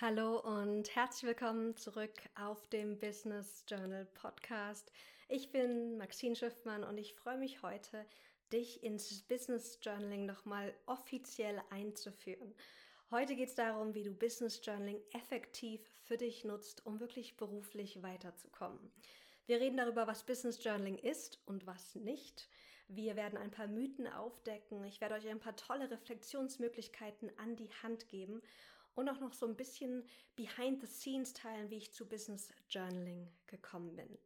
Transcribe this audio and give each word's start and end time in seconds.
Hallo 0.00 0.38
und 0.38 0.94
herzlich 0.94 1.24
willkommen 1.24 1.76
zurück 1.76 2.12
auf 2.40 2.68
dem 2.68 3.00
Business 3.00 3.64
Journal 3.66 4.04
Podcast. 4.04 4.92
Ich 5.28 5.50
bin 5.50 5.98
Maxine 5.98 6.36
Schiffmann 6.36 6.84
und 6.84 6.98
ich 6.98 7.14
freue 7.14 7.36
mich 7.36 7.62
heute, 7.62 8.06
dich 8.52 8.84
ins 8.84 9.22
Business 9.22 9.76
Journaling 9.82 10.24
nochmal 10.24 10.72
offiziell 10.86 11.60
einzuführen. 11.70 12.54
Heute 13.10 13.34
geht 13.34 13.48
es 13.48 13.56
darum, 13.56 13.92
wie 13.92 14.04
du 14.04 14.12
Business 14.12 14.60
Journaling 14.64 15.00
effektiv 15.14 15.80
für 16.04 16.16
dich 16.16 16.44
nutzt, 16.44 16.86
um 16.86 17.00
wirklich 17.00 17.36
beruflich 17.36 18.00
weiterzukommen. 18.00 18.78
Wir 19.46 19.58
reden 19.58 19.78
darüber, 19.78 20.06
was 20.06 20.22
Business 20.22 20.62
Journaling 20.62 20.98
ist 20.98 21.40
und 21.44 21.66
was 21.66 21.96
nicht. 21.96 22.48
Wir 22.86 23.16
werden 23.16 23.36
ein 23.36 23.50
paar 23.50 23.66
Mythen 23.66 24.06
aufdecken. 24.06 24.84
Ich 24.84 25.00
werde 25.00 25.16
euch 25.16 25.28
ein 25.28 25.40
paar 25.40 25.56
tolle 25.56 25.90
Reflexionsmöglichkeiten 25.90 27.32
an 27.36 27.56
die 27.56 27.70
Hand 27.82 28.08
geben 28.08 28.42
und 28.94 29.08
auch 29.08 29.20
noch 29.20 29.32
so 29.32 29.46
ein 29.46 29.56
bisschen 29.56 30.04
behind 30.36 30.80
the 30.80 30.86
scenes 30.86 31.32
teilen, 31.32 31.70
wie 31.70 31.76
ich 31.76 31.92
zu 31.92 32.06
Business 32.06 32.52
Journaling 32.68 33.28
gekommen 33.46 33.94
bin. 33.96 34.18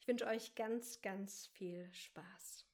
Ich 0.00 0.08
wünsche 0.08 0.26
euch 0.26 0.54
ganz, 0.54 1.00
ganz 1.00 1.46
viel 1.46 1.90
Spaß. 1.92 2.66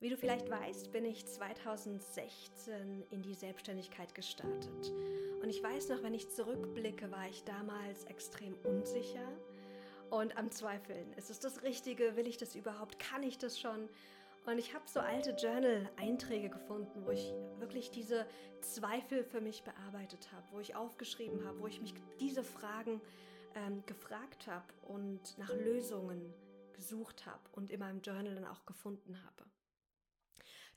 Wie 0.00 0.10
du 0.10 0.16
vielleicht 0.16 0.48
weißt, 0.48 0.92
bin 0.92 1.04
ich 1.04 1.26
2016 1.26 3.04
in 3.10 3.22
die 3.22 3.34
Selbstständigkeit 3.34 4.14
gestartet. 4.14 4.92
Und 5.42 5.50
ich 5.50 5.60
weiß 5.60 5.88
noch, 5.88 6.04
wenn 6.04 6.14
ich 6.14 6.28
zurückblicke, 6.28 7.10
war 7.10 7.28
ich 7.28 7.42
damals 7.42 8.04
extrem 8.04 8.54
unsicher 8.64 9.28
und 10.10 10.36
am 10.36 10.50
Zweifeln. 10.50 11.12
Ist 11.14 11.30
es 11.30 11.40
das 11.40 11.62
Richtige? 11.62 12.14
Will 12.16 12.28
ich 12.28 12.36
das 12.36 12.54
überhaupt? 12.54 13.00
Kann 13.00 13.24
ich 13.24 13.38
das 13.38 13.58
schon? 13.58 13.88
Und 14.46 14.58
ich 14.58 14.74
habe 14.74 14.84
so 14.88 15.00
alte 15.00 15.30
Journal-Einträge 15.32 16.48
gefunden, 16.48 17.04
wo 17.04 17.10
ich 17.10 17.34
wirklich 17.58 17.90
diese 17.90 18.26
Zweifel 18.60 19.24
für 19.24 19.40
mich 19.40 19.62
bearbeitet 19.62 20.32
habe, 20.32 20.46
wo 20.52 20.60
ich 20.60 20.74
aufgeschrieben 20.74 21.44
habe, 21.44 21.60
wo 21.60 21.66
ich 21.66 21.80
mich 21.80 21.94
diese 22.18 22.42
Fragen 22.42 23.00
ähm, 23.54 23.84
gefragt 23.86 24.46
habe 24.46 24.72
und 24.82 25.36
nach 25.38 25.52
Lösungen 25.54 26.32
gesucht 26.72 27.26
habe 27.26 27.42
und 27.52 27.70
in 27.70 27.80
meinem 27.80 28.00
Journal 28.00 28.34
dann 28.34 28.46
auch 28.46 28.64
gefunden 28.64 29.22
habe. 29.24 29.44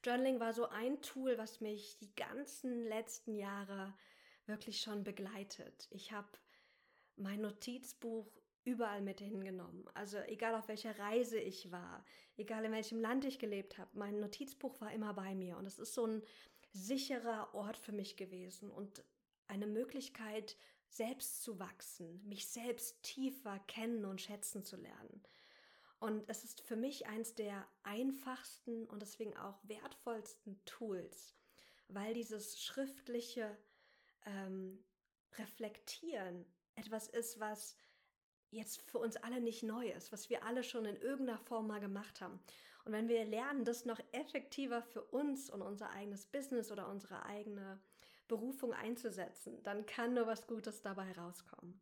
Journaling 0.04 0.40
war 0.40 0.52
so 0.54 0.68
ein 0.68 1.02
Tool, 1.02 1.38
was 1.38 1.62
mich 1.62 1.98
die 2.00 2.14
ganzen 2.16 2.86
letzten 2.88 3.36
Jahre 3.36 3.94
wirklich 4.48 4.82
schon 4.82 5.04
begleitet. 5.04 5.88
Ich 5.92 6.12
habe 6.12 6.28
mein 7.18 7.42
Notizbuch 7.42 8.41
überall 8.64 9.02
mit 9.02 9.20
hingenommen. 9.20 9.86
Also 9.94 10.18
egal 10.28 10.56
auf 10.56 10.68
welcher 10.68 10.98
Reise 11.00 11.40
ich 11.40 11.72
war, 11.72 12.06
egal 12.38 12.66
in 12.66 12.72
welchem 12.72 13.00
Land 13.00 13.26
ich 13.26 13.40
gelebt 13.40 13.78
habe, 13.78 13.90
mein 13.94 14.20
Notizbuch 14.20 14.80
war 14.82 14.92
immer 14.92 15.14
bei 15.14 15.36
mir 15.36 15.58
und 15.58 15.66
es 15.66 15.80
ist 15.80 15.94
so 15.94 16.06
ein 16.06 16.22
sicherer 16.72 17.54
Ort 17.54 17.78
für 17.78 17.92
mich 17.92 18.18
gewesen 18.18 18.70
und 18.70 19.04
eine 19.48 19.68
Möglichkeit, 19.68 20.56
selbst 20.88 21.42
zu 21.42 21.60
wachsen, 21.60 22.22
mich 22.28 22.48
selbst 22.48 23.02
tiefer 23.04 23.60
kennen 23.68 24.06
und 24.06 24.22
schätzen 24.22 24.64
zu 24.64 24.76
lernen. 24.76 25.24
Und 26.00 26.28
es 26.28 26.44
ist 26.44 26.62
für 26.62 26.76
mich 26.76 27.08
eins 27.08 27.36
der 27.36 27.68
einfachsten 27.84 28.86
und 28.88 29.02
deswegen 29.02 29.38
auch 29.38 29.60
wertvollsten 29.64 30.60
Tools, 30.66 31.36
weil 31.88 32.14
dieses 32.14 32.62
schriftliche 32.62 33.58
ähm, 34.26 34.84
Reflektieren 35.34 36.46
etwas 36.76 37.08
ist, 37.08 37.40
was 37.40 37.76
jetzt 38.52 38.82
für 38.84 39.00
uns 39.00 39.18
alle 39.18 39.42
nicht 39.42 39.64
neu 39.64 39.90
ist, 39.90 40.12
was 40.12 40.30
wir 40.30 40.44
alle 40.44 40.64
schon 40.64 40.86
in 40.86 40.98
irgendeiner 40.98 41.40
Form 41.40 41.68
mal 41.68 41.80
gemacht 41.80 42.22
haben. 42.22 42.40
Und 42.86 42.92
wenn 42.92 43.08
wir 43.08 43.26
lernen, 43.26 43.64
das 43.64 43.86
noch 43.86 44.00
effektiver 44.12 44.82
für 44.82 45.04
uns 45.04 45.50
und 45.50 45.62
unser 45.62 45.92
eigenes 45.92 46.26
Business 46.26 46.72
oder 46.72 46.88
unsere 46.90 47.26
eigene 47.26 47.80
Berufung 48.28 48.74
einzusetzen, 48.74 49.62
dann 49.64 49.86
kann 49.86 50.14
nur 50.14 50.28
was 50.28 50.48
Gutes 50.48 50.82
dabei 50.82 51.12
rauskommen. 51.14 51.80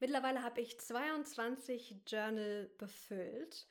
Mittlerweile 0.00 0.42
habe 0.42 0.60
ich 0.60 0.80
22 0.80 1.96
Journal 2.06 2.70
befüllt. 2.78 3.68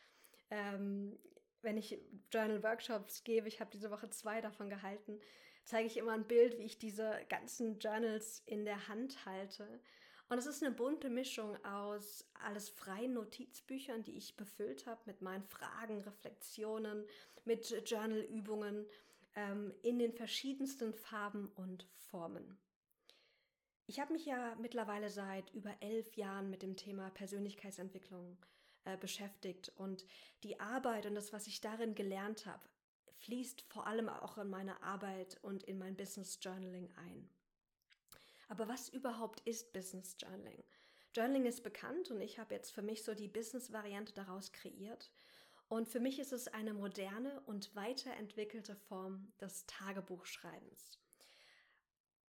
Ähm, 0.50 1.20
wenn 1.62 1.78
ich 1.78 2.00
Journal-Workshops 2.32 3.24
gebe, 3.24 3.48
ich 3.48 3.60
habe 3.60 3.70
diese 3.72 3.92
Woche 3.92 4.10
zwei 4.10 4.40
davon 4.40 4.70
gehalten, 4.70 5.20
zeige 5.66 5.88
ich 5.88 5.98
immer 5.98 6.14
ein 6.14 6.28
Bild, 6.28 6.58
wie 6.58 6.64
ich 6.64 6.80
diese 6.80 7.20
ganzen 7.30 7.80
Journals 7.80 8.42
in 8.46 8.66
der 8.66 8.88
Hand 8.88 9.26
halte 9.26 9.82
und 10.32 10.38
es 10.38 10.46
ist 10.46 10.64
eine 10.64 10.74
bunte 10.74 11.10
Mischung 11.10 11.58
aus 11.66 12.26
alles 12.46 12.70
freien 12.70 13.16
Notizbüchern, 13.16 14.02
die 14.02 14.16
ich 14.16 14.38
befüllt 14.38 14.88
habe 14.88 15.02
mit 15.06 15.22
meinen 15.22 15.44
Fragen, 15.44 16.00
Reflexionen, 16.00 17.06
mit 17.44 17.70
Journalübungen 17.86 18.86
ähm, 19.36 19.74
in 19.82 20.00
den 20.00 20.14
verschiedensten 20.14 20.94
Farben 20.94 21.52
und 21.56 21.86
Formen. 22.10 22.58
Ich 23.88 24.00
habe 24.00 24.14
mich 24.14 24.26
ja 24.26 24.56
mittlerweile 24.56 25.10
seit 25.10 25.54
über 25.54 25.76
elf 25.82 26.16
Jahren 26.16 26.50
mit 26.50 26.62
dem 26.62 26.78
Thema 26.78 27.10
Persönlichkeitsentwicklung 27.10 28.38
äh, 28.86 28.96
beschäftigt 28.96 29.74
und 29.76 30.06
die 30.44 30.62
Arbeit 30.62 31.08
und 31.08 31.16
das, 31.16 31.34
was 31.34 31.46
ich 31.46 31.60
darin 31.60 31.94
gelernt 31.94 32.46
habe, 32.46 32.64
fließt 33.18 33.64
vor 33.64 33.86
allem 33.86 34.08
auch 34.08 34.38
in 34.38 34.50
meine 34.50 34.82
Arbeit 34.82 35.40
und 35.42 35.64
in 35.64 35.78
mein 35.78 35.98
Business 35.98 36.40
Journaling 36.42 36.90
ein. 36.96 37.30
Aber 38.52 38.68
was 38.68 38.90
überhaupt 38.90 39.40
ist 39.48 39.72
Business 39.72 40.18
Journaling? 40.20 40.62
Journaling 41.16 41.46
ist 41.46 41.64
bekannt 41.64 42.12
und 42.12 42.20
ich 42.20 42.38
habe 42.38 42.54
jetzt 42.54 42.72
für 42.72 42.82
mich 42.82 43.02
so 43.02 43.14
die 43.14 43.30
Business-Variante 43.30 44.12
daraus 44.12 44.52
kreiert. 44.52 45.10
Und 45.70 45.88
für 45.88 46.02
mich 46.02 46.20
ist 46.20 46.34
es 46.34 46.50
eine 46.50 46.74
moderne 46.74 47.40
und 47.46 47.74
weiterentwickelte 47.78 48.76
Form 48.76 49.32
des 49.40 49.66
Tagebuchschreibens. 49.68 51.00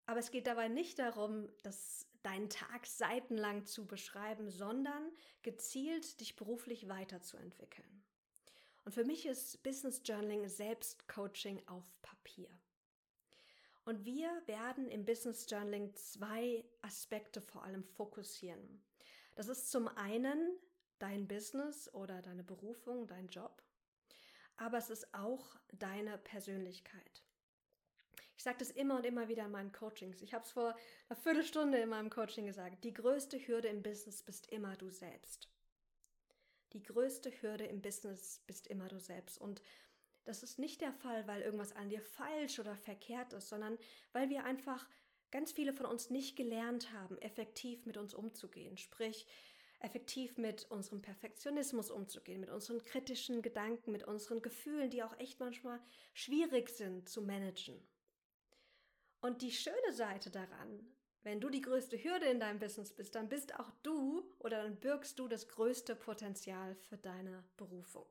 Aber 0.07 0.21
es 0.21 0.31
geht 0.31 0.47
dabei 0.47 0.69
nicht 0.69 1.01
darum, 1.01 1.49
dass 1.65 2.07
deinen 2.23 2.49
Tag 2.49 2.87
seitenlang 2.87 3.67
zu 3.67 3.89
beschreiben, 3.89 4.49
sondern 4.49 5.11
gezielt 5.43 6.21
dich 6.21 6.37
beruflich 6.37 6.89
weiterzuentwickeln. 6.89 8.05
Und 8.85 8.93
für 8.93 9.05
mich 9.05 9.27
ist 9.27 9.61
Business 9.65 10.03
Journaling 10.05 10.49
Selbstcoaching 10.49 11.67
auf 11.67 11.83
Papier. 12.01 12.49
Und 13.85 14.05
wir 14.05 14.31
werden 14.47 14.89
im 14.89 15.05
Business 15.05 15.47
Journaling 15.49 15.95
zwei 15.95 16.65
Aspekte 16.83 17.41
vor 17.41 17.65
allem 17.65 17.83
fokussieren. 17.83 18.83
Das 19.35 19.49
ist 19.49 19.71
zum 19.71 19.89
einen 19.89 20.57
dein 20.99 21.27
Business 21.27 21.93
oder 21.93 22.23
deine 22.23 22.45
Berufung, 22.45 23.09
dein 23.09 23.29
Job, 23.29 23.63
aber 24.57 24.79
es 24.79 24.89
ist 24.89 25.13
auch 25.15 25.57
deine 25.73 26.17
Persönlichkeit. 26.19 27.23
Ich 28.37 28.45
sage 28.45 28.59
das 28.59 28.71
immer 28.71 28.97
und 28.97 29.07
immer 29.07 29.29
wieder 29.29 29.45
in 29.45 29.51
meinen 29.51 29.73
Coachings. 29.73 30.21
Ich 30.23 30.35
habe 30.35 30.45
es 30.45 30.53
vor 30.53 30.77
einer 31.09 31.19
Viertelstunde 31.21 31.79
in 31.79 31.89
meinem 31.89 32.11
Coaching 32.11 32.47
gesagt. 32.47 32.83
Die 32.85 32.93
größte 32.93 33.39
Hürde 33.39 33.69
im 33.69 33.83
Business 33.83 34.23
bist 34.23 34.51
immer 34.51 34.77
du 34.77 34.91
selbst. 34.91 35.49
Die 36.73 36.83
größte 36.83 37.31
Hürde 37.43 37.67
im 37.67 37.81
Business 37.83 38.43
bist 38.47 38.67
immer 38.67 38.89
du 38.89 38.99
selbst. 38.99 39.39
Und 39.39 39.63
das 40.25 40.43
ist 40.43 40.59
nicht 40.59 40.81
der 40.81 40.93
Fall, 40.93 41.27
weil 41.27 41.43
irgendwas 41.43 41.75
an 41.75 41.89
dir 41.89 42.03
falsch 42.03 42.59
oder 42.59 42.77
verkehrt 42.77 43.33
ist, 43.33 43.49
sondern 43.49 43.79
weil 44.13 44.31
wir 44.31 44.45
einfach 44.45 44.89
ganz 45.31 45.53
viele 45.53 45.73
von 45.73 45.87
uns 45.87 46.11
nicht 46.11 46.37
gelernt 46.37 46.93
haben, 46.93 47.19
effektiv 47.19 47.87
mit 47.87 47.97
uns 47.97 48.15
umzugehen. 48.15 48.77
Sprich, 48.77 49.27
effektiv 49.81 50.39
mit 50.39 50.71
unserem 50.71 51.03
Perfektionismus 51.03 51.91
umzugehen, 51.91 52.41
mit 52.41 52.51
unseren 52.51 52.83
kritischen 52.83 53.43
Gedanken, 53.43 53.91
mit 53.91 54.05
unseren 54.05 54.41
Gefühlen, 54.41 54.91
die 54.91 55.03
auch 55.03 55.19
echt 55.19 55.41
manchmal 55.41 55.81
schwierig 56.15 56.69
sind 56.71 57.09
zu 57.09 57.23
managen. 57.23 57.83
Und 59.21 59.43
die 59.43 59.53
schöne 59.53 59.93
Seite 59.93 60.31
daran, 60.31 60.87
wenn 61.23 61.41
du 61.41 61.49
die 61.49 61.61
größte 61.61 62.03
Hürde 62.03 62.27
in 62.27 62.41
deinem 62.41 62.59
Business 62.59 62.93
bist, 62.93 63.15
dann 63.15 63.29
bist 63.29 63.59
auch 63.59 63.71
du 63.83 64.29
oder 64.39 64.63
dann 64.63 64.79
birgst 64.79 65.19
du 65.19 65.29
das 65.29 65.49
größte 65.49 65.95
Potenzial 65.95 66.75
für 66.75 66.97
deine 66.97 67.45
Berufung. 67.57 68.07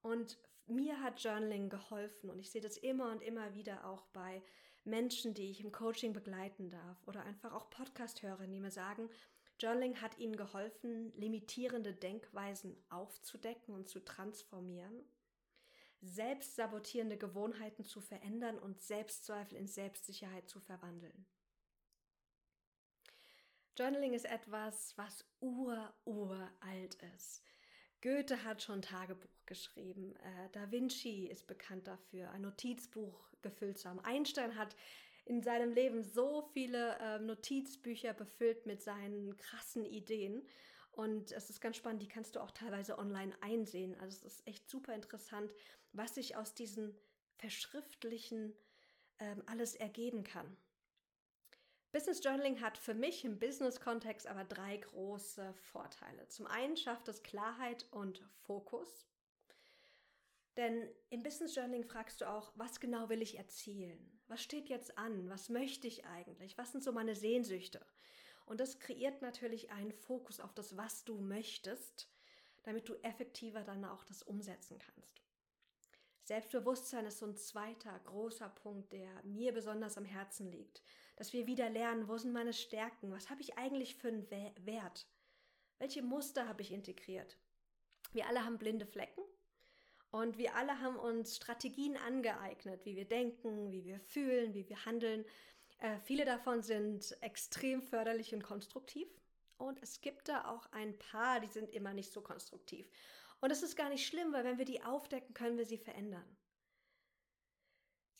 Und 0.00 0.38
mir 0.66 1.00
hat 1.00 1.22
Journaling 1.22 1.68
geholfen 1.68 2.30
und 2.30 2.38
ich 2.38 2.50
sehe 2.50 2.60
das 2.60 2.76
immer 2.76 3.10
und 3.10 3.22
immer 3.22 3.54
wieder 3.54 3.86
auch 3.86 4.06
bei 4.06 4.42
Menschen, 4.84 5.34
die 5.34 5.50
ich 5.50 5.60
im 5.60 5.72
Coaching 5.72 6.12
begleiten 6.12 6.70
darf 6.70 6.96
oder 7.06 7.22
einfach 7.24 7.52
auch 7.52 7.70
Podcast-Hörer, 7.70 8.46
die 8.46 8.60
mir 8.60 8.70
sagen, 8.70 9.08
Journaling 9.58 10.00
hat 10.00 10.18
ihnen 10.18 10.36
geholfen, 10.36 11.12
limitierende 11.16 11.92
Denkweisen 11.92 12.76
aufzudecken 12.88 13.74
und 13.74 13.88
zu 13.88 14.00
transformieren, 14.04 15.04
selbstsabotierende 16.00 17.16
Gewohnheiten 17.16 17.84
zu 17.84 18.00
verändern 18.00 18.58
und 18.58 18.80
Selbstzweifel 18.80 19.56
in 19.56 19.68
Selbstsicherheit 19.68 20.48
zu 20.48 20.58
verwandeln. 20.58 21.26
Journaling 23.78 24.14
ist 24.14 24.26
etwas, 24.26 24.98
was 24.98 25.24
ur-uralt 25.40 26.94
ist. 27.14 27.41
Goethe 28.02 28.44
hat 28.44 28.62
schon 28.62 28.82
Tagebuch 28.82 29.30
geschrieben. 29.46 30.14
Äh, 30.16 30.48
da 30.52 30.70
Vinci 30.70 31.26
ist 31.26 31.46
bekannt 31.46 31.86
dafür, 31.86 32.30
ein 32.30 32.42
Notizbuch 32.42 33.30
gefüllt 33.40 33.78
zu 33.78 33.88
haben. 33.88 34.00
Einstein 34.00 34.56
hat 34.56 34.76
in 35.24 35.42
seinem 35.42 35.72
Leben 35.72 36.02
so 36.02 36.42
viele 36.52 36.98
äh, 36.98 37.18
Notizbücher 37.20 38.12
befüllt 38.12 38.66
mit 38.66 38.82
seinen 38.82 39.36
krassen 39.36 39.84
Ideen. 39.84 40.42
Und 40.90 41.32
es 41.32 41.48
ist 41.48 41.60
ganz 41.60 41.76
spannend, 41.76 42.02
die 42.02 42.08
kannst 42.08 42.36
du 42.36 42.40
auch 42.40 42.50
teilweise 42.50 42.98
online 42.98 43.34
einsehen. 43.40 43.98
Also 44.00 44.26
es 44.26 44.34
ist 44.34 44.46
echt 44.46 44.68
super 44.68 44.94
interessant, 44.94 45.54
was 45.92 46.16
sich 46.16 46.36
aus 46.36 46.54
diesen 46.54 46.94
verschriftlichen 47.38 48.52
ähm, 49.20 49.42
alles 49.46 49.74
ergeben 49.74 50.24
kann. 50.24 50.56
Business 51.92 52.24
Journaling 52.24 52.62
hat 52.62 52.78
für 52.78 52.94
mich 52.94 53.22
im 53.22 53.38
Business-Kontext 53.38 54.26
aber 54.26 54.44
drei 54.44 54.78
große 54.78 55.52
Vorteile. 55.52 56.26
Zum 56.28 56.46
einen 56.46 56.78
schafft 56.78 57.06
es 57.08 57.22
Klarheit 57.22 57.86
und 57.90 58.22
Fokus. 58.46 59.06
Denn 60.56 60.88
im 61.10 61.22
Business 61.22 61.54
Journaling 61.54 61.84
fragst 61.84 62.22
du 62.22 62.30
auch, 62.30 62.52
was 62.56 62.80
genau 62.80 63.10
will 63.10 63.20
ich 63.20 63.36
erzielen? 63.36 64.20
Was 64.26 64.42
steht 64.42 64.70
jetzt 64.70 64.96
an? 64.96 65.28
Was 65.28 65.50
möchte 65.50 65.86
ich 65.86 66.06
eigentlich? 66.06 66.56
Was 66.56 66.72
sind 66.72 66.82
so 66.82 66.92
meine 66.92 67.14
Sehnsüchte? 67.14 67.84
Und 68.46 68.60
das 68.60 68.78
kreiert 68.78 69.20
natürlich 69.20 69.70
einen 69.70 69.92
Fokus 69.92 70.40
auf 70.40 70.54
das, 70.54 70.78
was 70.78 71.04
du 71.04 71.18
möchtest, 71.18 72.08
damit 72.62 72.88
du 72.88 72.94
effektiver 73.02 73.64
dann 73.64 73.84
auch 73.84 74.04
das 74.04 74.22
umsetzen 74.22 74.78
kannst. 74.78 75.20
Selbstbewusstsein 76.24 77.04
ist 77.04 77.18
so 77.18 77.26
ein 77.26 77.36
zweiter 77.36 77.98
großer 78.06 78.48
Punkt, 78.48 78.92
der 78.94 79.22
mir 79.24 79.52
besonders 79.52 79.98
am 79.98 80.06
Herzen 80.06 80.50
liegt. 80.50 80.82
Dass 81.22 81.32
wir 81.32 81.46
wieder 81.46 81.70
lernen, 81.70 82.08
wo 82.08 82.18
sind 82.18 82.32
meine 82.32 82.52
Stärken? 82.52 83.12
Was 83.12 83.30
habe 83.30 83.42
ich 83.42 83.56
eigentlich 83.56 83.94
für 83.94 84.08
einen 84.08 84.28
Wert? 84.28 85.06
Welche 85.78 86.02
Muster 86.02 86.48
habe 86.48 86.62
ich 86.62 86.72
integriert? 86.72 87.38
Wir 88.12 88.26
alle 88.26 88.44
haben 88.44 88.58
blinde 88.58 88.86
Flecken 88.86 89.22
und 90.10 90.36
wir 90.36 90.56
alle 90.56 90.80
haben 90.80 90.96
uns 90.96 91.36
Strategien 91.36 91.96
angeeignet, 91.96 92.84
wie 92.84 92.96
wir 92.96 93.04
denken, 93.04 93.70
wie 93.70 93.84
wir 93.84 94.00
fühlen, 94.00 94.52
wie 94.52 94.68
wir 94.68 94.84
handeln. 94.84 95.24
Äh, 95.78 96.00
viele 96.00 96.24
davon 96.24 96.60
sind 96.64 97.16
extrem 97.20 97.82
förderlich 97.82 98.34
und 98.34 98.42
konstruktiv. 98.42 99.06
Und 99.58 99.80
es 99.80 100.00
gibt 100.00 100.28
da 100.28 100.50
auch 100.50 100.66
ein 100.72 100.98
paar, 100.98 101.38
die 101.38 101.52
sind 101.52 101.70
immer 101.70 101.94
nicht 101.94 102.12
so 102.12 102.20
konstruktiv. 102.20 102.90
Und 103.40 103.52
es 103.52 103.62
ist 103.62 103.76
gar 103.76 103.90
nicht 103.90 104.04
schlimm, 104.08 104.32
weil 104.32 104.42
wenn 104.42 104.58
wir 104.58 104.64
die 104.64 104.82
aufdecken, 104.82 105.34
können 105.34 105.56
wir 105.56 105.66
sie 105.66 105.78
verändern. 105.78 106.36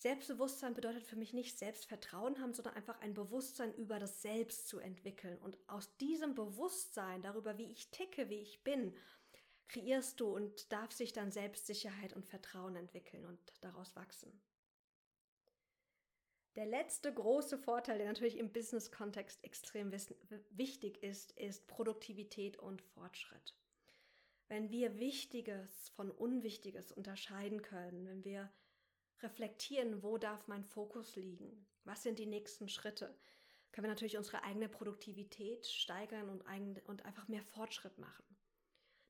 Selbstbewusstsein 0.03 0.75
bedeutet 0.75 1.07
für 1.07 1.15
mich 1.15 1.33
nicht 1.33 1.57
Selbstvertrauen 1.57 2.41
haben, 2.41 2.55
sondern 2.55 2.75
einfach 2.75 3.01
ein 3.03 3.15
Bewusstsein 3.15 3.73
über 3.75 4.01
das 4.01 4.21
Selbst 4.21 4.67
zu 4.67 4.81
entwickeln. 4.81 5.39
Und 5.39 5.57
aus 5.69 5.97
diesem 5.99 6.35
Bewusstsein 6.35 7.23
darüber, 7.23 7.57
wie 7.57 7.71
ich 7.71 7.89
ticke, 7.93 8.29
wie 8.29 8.41
ich 8.41 8.65
bin, 8.65 8.97
kreierst 9.69 10.19
du 10.19 10.35
und 10.35 10.73
darf 10.73 10.91
sich 10.91 11.13
dann 11.13 11.31
Selbstsicherheit 11.31 12.15
und 12.15 12.27
Vertrauen 12.27 12.75
entwickeln 12.75 13.25
und 13.25 13.39
daraus 13.61 13.95
wachsen. 13.95 14.43
Der 16.57 16.67
letzte 16.67 17.15
große 17.15 17.57
Vorteil, 17.57 17.99
der 17.99 18.09
natürlich 18.09 18.39
im 18.39 18.53
Business-Kontext 18.53 19.45
extrem 19.45 19.93
wichtig 20.51 21.01
ist, 21.05 21.31
ist 21.39 21.69
Produktivität 21.69 22.59
und 22.59 22.83
Fortschritt. 22.83 23.57
Wenn 24.49 24.69
wir 24.69 24.99
Wichtiges 24.99 25.91
von 25.91 26.11
Unwichtiges 26.11 26.91
unterscheiden 26.91 27.63
können, 27.63 28.05
wenn 28.05 28.25
wir 28.25 28.53
reflektieren, 29.23 30.03
wo 30.03 30.19
darf 30.19 30.49
mein 30.49 30.65
Fokus 30.65 31.17
liegen, 31.17 31.67
was 31.85 32.03
sind 32.03 32.19
die 32.19 32.27
nächsten 32.27 32.69
Schritte, 32.69 33.15
können 33.73 33.87
wir 33.87 33.91
natürlich 33.91 34.19
unsere 34.19 34.45
eigene 34.45 34.69
Produktivität 34.69 35.67
steigern 35.67 36.29
und, 36.29 36.43
und 36.87 37.05
einfach 37.05 37.29
mehr 37.29 37.43
Fortschritt 37.43 37.99
machen. 37.99 38.25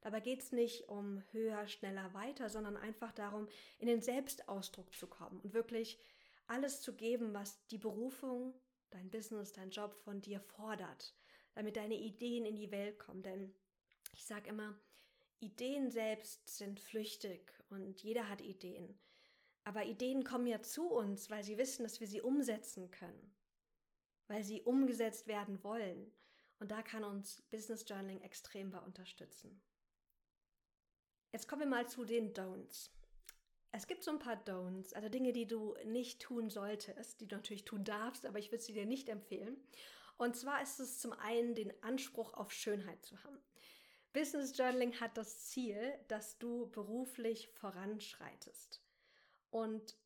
Dabei 0.01 0.21
geht 0.21 0.41
es 0.41 0.53
nicht 0.53 0.89
um 0.89 1.23
höher, 1.31 1.67
schneller, 1.69 2.13
weiter, 2.15 2.49
sondern 2.49 2.77
einfach 2.77 3.13
darum, 3.13 3.49
in 3.79 3.87
den 3.87 4.03
Selbstausdruck 4.03 4.95
zu 4.95 5.07
kommen 5.07 5.41
und 5.41 5.55
wirklich 5.55 5.99
alles 6.47 6.81
zu 6.81 6.95
geben, 6.95 7.35
was 7.35 7.65
die 7.69 7.79
Berufung, 7.79 8.55
dein 8.91 9.11
Business, 9.11 9.53
dein 9.53 9.71
Job 9.71 9.95
von 9.95 10.21
dir 10.21 10.41
fordert, 10.41 11.15
damit 11.55 11.77
deine 11.77 11.95
Ideen 11.95 12.45
in 12.47 12.57
die 12.57 12.71
Welt 12.71 12.99
kommen. 12.99 13.23
Denn 13.23 13.55
ich 14.13 14.25
sage 14.25 14.49
immer, 14.49 14.79
Ideen 15.39 15.91
selbst 15.91 16.49
sind 16.49 16.81
flüchtig 16.81 17.53
und 17.71 18.03
jeder 18.03 18.29
hat 18.29 18.41
Ideen. 18.41 18.99
Aber 19.65 19.85
Ideen 19.85 20.25
kommen 20.25 20.47
ja 20.47 20.61
zu 20.61 20.89
uns, 20.89 21.31
weil 21.31 21.45
sie 21.45 21.59
wissen, 21.59 21.85
dass 21.85 22.01
wir 22.01 22.07
sie 22.07 22.21
umsetzen 22.21 22.91
können, 22.91 23.35
weil 24.27 24.43
sie 24.43 24.63
umgesetzt 24.63 25.27
werden 25.27 25.63
wollen. 25.63 26.13
Und 26.59 26.71
da 26.71 26.83
kann 26.83 27.05
uns 27.05 27.43
Business 27.51 27.85
Journaling 27.89 28.21
extrem 28.23 28.71
bei 28.71 28.79
unterstützen. 28.79 29.63
Jetzt 31.33 31.49
kommen 31.49 31.63
wir 31.63 31.69
mal 31.69 31.89
zu 31.89 32.05
den 32.05 32.35
Don'ts. 32.35 32.91
Es 33.71 33.87
gibt 33.87 34.05
so 34.05 34.11
ein 34.11 34.19
paar 34.19 34.37
Don'ts, 34.45 34.93
also 34.95 35.09
Dinge, 35.09 35.33
die 35.33 35.47
du 35.47 35.75
nicht 35.87 36.21
tun 36.21 36.51
solltest, 36.51 37.21
die 37.21 37.27
du 37.27 37.37
natürlich 37.37 37.65
tun 37.65 37.85
darfst, 37.85 38.27
aber 38.27 38.39
ich 38.39 38.53
würde 38.53 38.63
sie 38.63 38.75
dir 38.75 38.85
nicht 38.85 39.09
empfehlen. 39.09 39.57
Und 40.19 40.37
zwar 40.37 40.63
ist 40.63 40.79
es 40.79 41.01
zum 41.01 41.13
einen 41.13 41.55
den 41.55 41.73
Anspruch 41.83 42.35
auf 42.35 42.53
Schönheit 42.53 43.03
zu 43.05 43.23
haben. 43.25 43.39
Business 44.13 44.57
Journaling 44.57 45.01
hat 45.01 45.17
das 45.17 45.47
Ziel, 45.47 45.95
dass 46.09 46.39
du 46.39 46.71
beruflich 46.71 47.49
voranschreitest. 47.55 48.83
Und, 49.53 49.97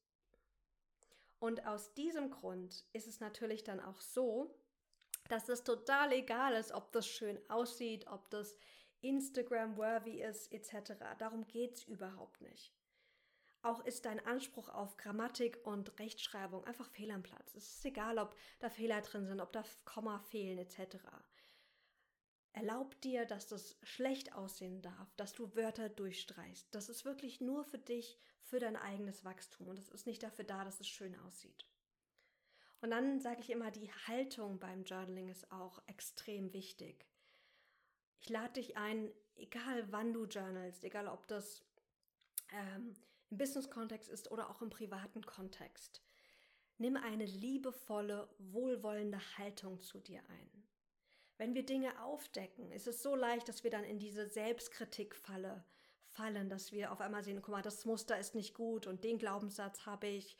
und 1.38 1.64
aus 1.66 1.94
diesem 1.94 2.30
Grund 2.30 2.84
ist 2.92 3.06
es 3.06 3.20
natürlich 3.20 3.64
dann 3.64 3.80
auch 3.80 4.00
so, 4.00 4.54
dass 5.28 5.48
es 5.48 5.62
total 5.64 6.12
egal 6.12 6.54
ist, 6.54 6.72
ob 6.72 6.92
das 6.92 7.06
schön 7.06 7.38
aussieht, 7.48 8.06
ob 8.08 8.28
das 8.30 8.58
Instagram-worthy 9.00 10.20
ist, 10.22 10.52
etc. 10.52 10.94
Darum 11.18 11.46
geht 11.46 11.74
es 11.74 11.84
überhaupt 11.84 12.40
nicht. 12.40 12.74
Auch 13.62 13.84
ist 13.84 14.04
dein 14.04 14.24
Anspruch 14.26 14.68
auf 14.68 14.96
Grammatik 14.96 15.64
und 15.64 15.98
Rechtschreibung 15.98 16.64
einfach 16.64 16.88
fehl 16.90 17.10
am 17.12 17.22
Platz. 17.22 17.54
Es 17.54 17.76
ist 17.76 17.84
egal, 17.84 18.18
ob 18.18 18.36
da 18.58 18.68
Fehler 18.68 19.00
drin 19.00 19.26
sind, 19.26 19.40
ob 19.40 19.52
da 19.52 19.64
Komma 19.84 20.18
fehlen, 20.18 20.58
etc. 20.58 20.98
Erlaub 22.56 22.98
dir, 23.02 23.26
dass 23.26 23.46
das 23.48 23.76
schlecht 23.82 24.34
aussehen 24.34 24.80
darf, 24.80 25.14
dass 25.16 25.34
du 25.34 25.54
Wörter 25.54 25.90
durchstreichst. 25.90 26.66
Das 26.74 26.88
ist 26.88 27.04
wirklich 27.04 27.42
nur 27.42 27.64
für 27.64 27.76
dich, 27.76 28.18
für 28.40 28.58
dein 28.58 28.76
eigenes 28.76 29.26
Wachstum 29.26 29.68
und 29.68 29.78
es 29.78 29.90
ist 29.90 30.06
nicht 30.06 30.22
dafür 30.22 30.46
da, 30.46 30.64
dass 30.64 30.80
es 30.80 30.88
schön 30.88 31.14
aussieht. 31.16 31.66
Und 32.80 32.92
dann 32.92 33.20
sage 33.20 33.42
ich 33.42 33.50
immer, 33.50 33.70
die 33.70 33.92
Haltung 34.06 34.58
beim 34.58 34.84
Journaling 34.84 35.28
ist 35.28 35.52
auch 35.52 35.82
extrem 35.86 36.54
wichtig. 36.54 37.06
Ich 38.20 38.30
lade 38.30 38.54
dich 38.54 38.78
ein, 38.78 39.12
egal 39.34 39.92
wann 39.92 40.14
du 40.14 40.24
journalst, 40.24 40.82
egal 40.82 41.08
ob 41.08 41.26
das 41.26 41.62
ähm, 42.52 42.96
im 43.28 43.36
Business-Kontext 43.36 44.08
ist 44.08 44.30
oder 44.30 44.48
auch 44.48 44.62
im 44.62 44.70
privaten 44.70 45.20
Kontext. 45.26 46.00
Nimm 46.78 46.96
eine 46.96 47.26
liebevolle, 47.26 48.30
wohlwollende 48.38 49.20
Haltung 49.36 49.78
zu 49.82 50.00
dir 50.00 50.22
ein. 50.30 50.65
Wenn 51.38 51.54
wir 51.54 51.64
Dinge 51.64 52.02
aufdecken, 52.02 52.72
ist 52.72 52.86
es 52.86 53.02
so 53.02 53.14
leicht, 53.14 53.48
dass 53.48 53.64
wir 53.64 53.70
dann 53.70 53.84
in 53.84 53.98
diese 53.98 54.28
Selbstkritikfalle 54.28 55.64
fallen, 56.08 56.48
dass 56.48 56.72
wir 56.72 56.92
auf 56.92 57.00
einmal 57.00 57.24
sehen, 57.24 57.42
guck 57.42 57.52
mal, 57.52 57.62
das 57.62 57.84
Muster 57.84 58.18
ist 58.18 58.34
nicht 58.34 58.54
gut 58.54 58.86
und 58.86 59.04
den 59.04 59.18
Glaubenssatz 59.18 59.84
habe 59.84 60.06
ich. 60.06 60.36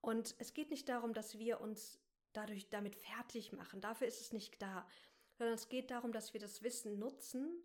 Und 0.00 0.34
es 0.38 0.54
geht 0.54 0.70
nicht 0.70 0.88
darum, 0.88 1.12
dass 1.12 1.38
wir 1.38 1.60
uns 1.60 1.98
dadurch 2.32 2.70
damit 2.70 2.96
fertig 2.96 3.52
machen. 3.52 3.80
Dafür 3.80 4.06
ist 4.06 4.20
es 4.20 4.32
nicht 4.32 4.60
da 4.62 4.86
sondern 5.42 5.54
es 5.54 5.68
geht 5.68 5.90
darum, 5.90 6.12
dass 6.12 6.32
wir 6.32 6.40
das 6.40 6.62
Wissen 6.62 6.98
nutzen, 6.98 7.64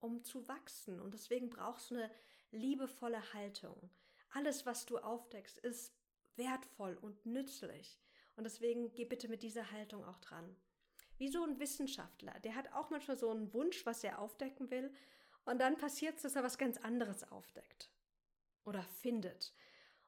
um 0.00 0.24
zu 0.24 0.46
wachsen. 0.48 1.00
Und 1.00 1.14
deswegen 1.14 1.50
brauchst 1.50 1.90
du 1.90 1.96
eine 1.96 2.10
liebevolle 2.50 3.34
Haltung. 3.34 3.90
Alles, 4.30 4.66
was 4.66 4.86
du 4.86 4.98
aufdeckst, 4.98 5.58
ist 5.58 5.92
wertvoll 6.36 6.96
und 6.96 7.26
nützlich. 7.26 8.00
Und 8.36 8.44
deswegen 8.44 8.92
geh 8.92 9.04
bitte 9.04 9.28
mit 9.28 9.42
dieser 9.42 9.70
Haltung 9.72 10.04
auch 10.04 10.18
dran. 10.20 10.56
Wie 11.18 11.28
so 11.28 11.42
ein 11.42 11.58
Wissenschaftler, 11.58 12.38
der 12.40 12.54
hat 12.54 12.72
auch 12.72 12.90
manchmal 12.90 13.18
so 13.18 13.30
einen 13.30 13.52
Wunsch, 13.52 13.84
was 13.84 14.04
er 14.04 14.20
aufdecken 14.20 14.70
will. 14.70 14.92
Und 15.44 15.58
dann 15.60 15.76
passiert 15.76 16.16
es, 16.16 16.22
dass 16.22 16.36
er 16.36 16.44
was 16.44 16.58
ganz 16.58 16.78
anderes 16.78 17.30
aufdeckt 17.30 17.90
oder 18.64 18.82
findet. 18.82 19.52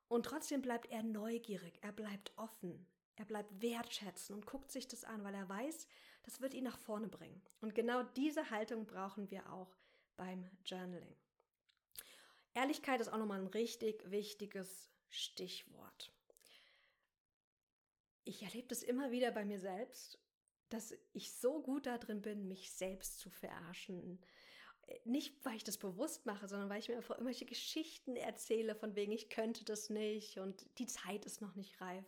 Und 0.08 0.26
trotzdem 0.26 0.62
bleibt 0.62 0.90
er 0.90 1.02
neugierig, 1.02 1.78
er 1.82 1.92
bleibt 1.92 2.32
offen, 2.36 2.86
er 3.16 3.24
bleibt 3.24 3.60
wertschätzen 3.60 4.34
und 4.34 4.46
guckt 4.46 4.70
sich 4.70 4.86
das 4.86 5.04
an, 5.04 5.24
weil 5.24 5.34
er 5.34 5.48
weiß, 5.48 5.88
das 6.22 6.40
wird 6.40 6.54
ihn 6.54 6.64
nach 6.64 6.78
vorne 6.78 7.08
bringen. 7.08 7.42
Und 7.60 7.74
genau 7.74 8.02
diese 8.02 8.50
Haltung 8.50 8.86
brauchen 8.86 9.30
wir 9.30 9.52
auch 9.52 9.74
beim 10.16 10.48
Journaling. 10.64 11.16
Ehrlichkeit 12.54 13.00
ist 13.00 13.08
auch 13.08 13.18
nochmal 13.18 13.40
ein 13.40 13.46
richtig 13.46 14.10
wichtiges 14.10 14.90
Stichwort. 15.08 16.12
Ich 18.24 18.42
erlebe 18.42 18.68
das 18.68 18.82
immer 18.82 19.10
wieder 19.10 19.30
bei 19.30 19.44
mir 19.44 19.58
selbst, 19.58 20.18
dass 20.70 20.94
ich 21.12 21.32
so 21.32 21.60
gut 21.60 21.86
da 21.86 21.98
drin 21.98 22.22
bin, 22.22 22.48
mich 22.48 22.72
selbst 22.72 23.18
zu 23.18 23.28
verarschen. 23.28 24.20
Nicht, 25.04 25.44
weil 25.44 25.56
ich 25.56 25.64
das 25.64 25.78
bewusst 25.78 26.26
mache, 26.26 26.48
sondern 26.48 26.68
weil 26.68 26.80
ich 26.80 26.88
mir 26.88 26.96
einfach 26.96 27.16
irgendwelche 27.16 27.44
Geschichten 27.44 28.16
erzähle, 28.16 28.74
von 28.74 28.96
wegen 28.96 29.12
ich 29.12 29.28
könnte 29.28 29.64
das 29.64 29.90
nicht 29.90 30.38
und 30.38 30.66
die 30.78 30.86
Zeit 30.86 31.24
ist 31.24 31.40
noch 31.40 31.54
nicht 31.54 31.80
reif. 31.80 32.04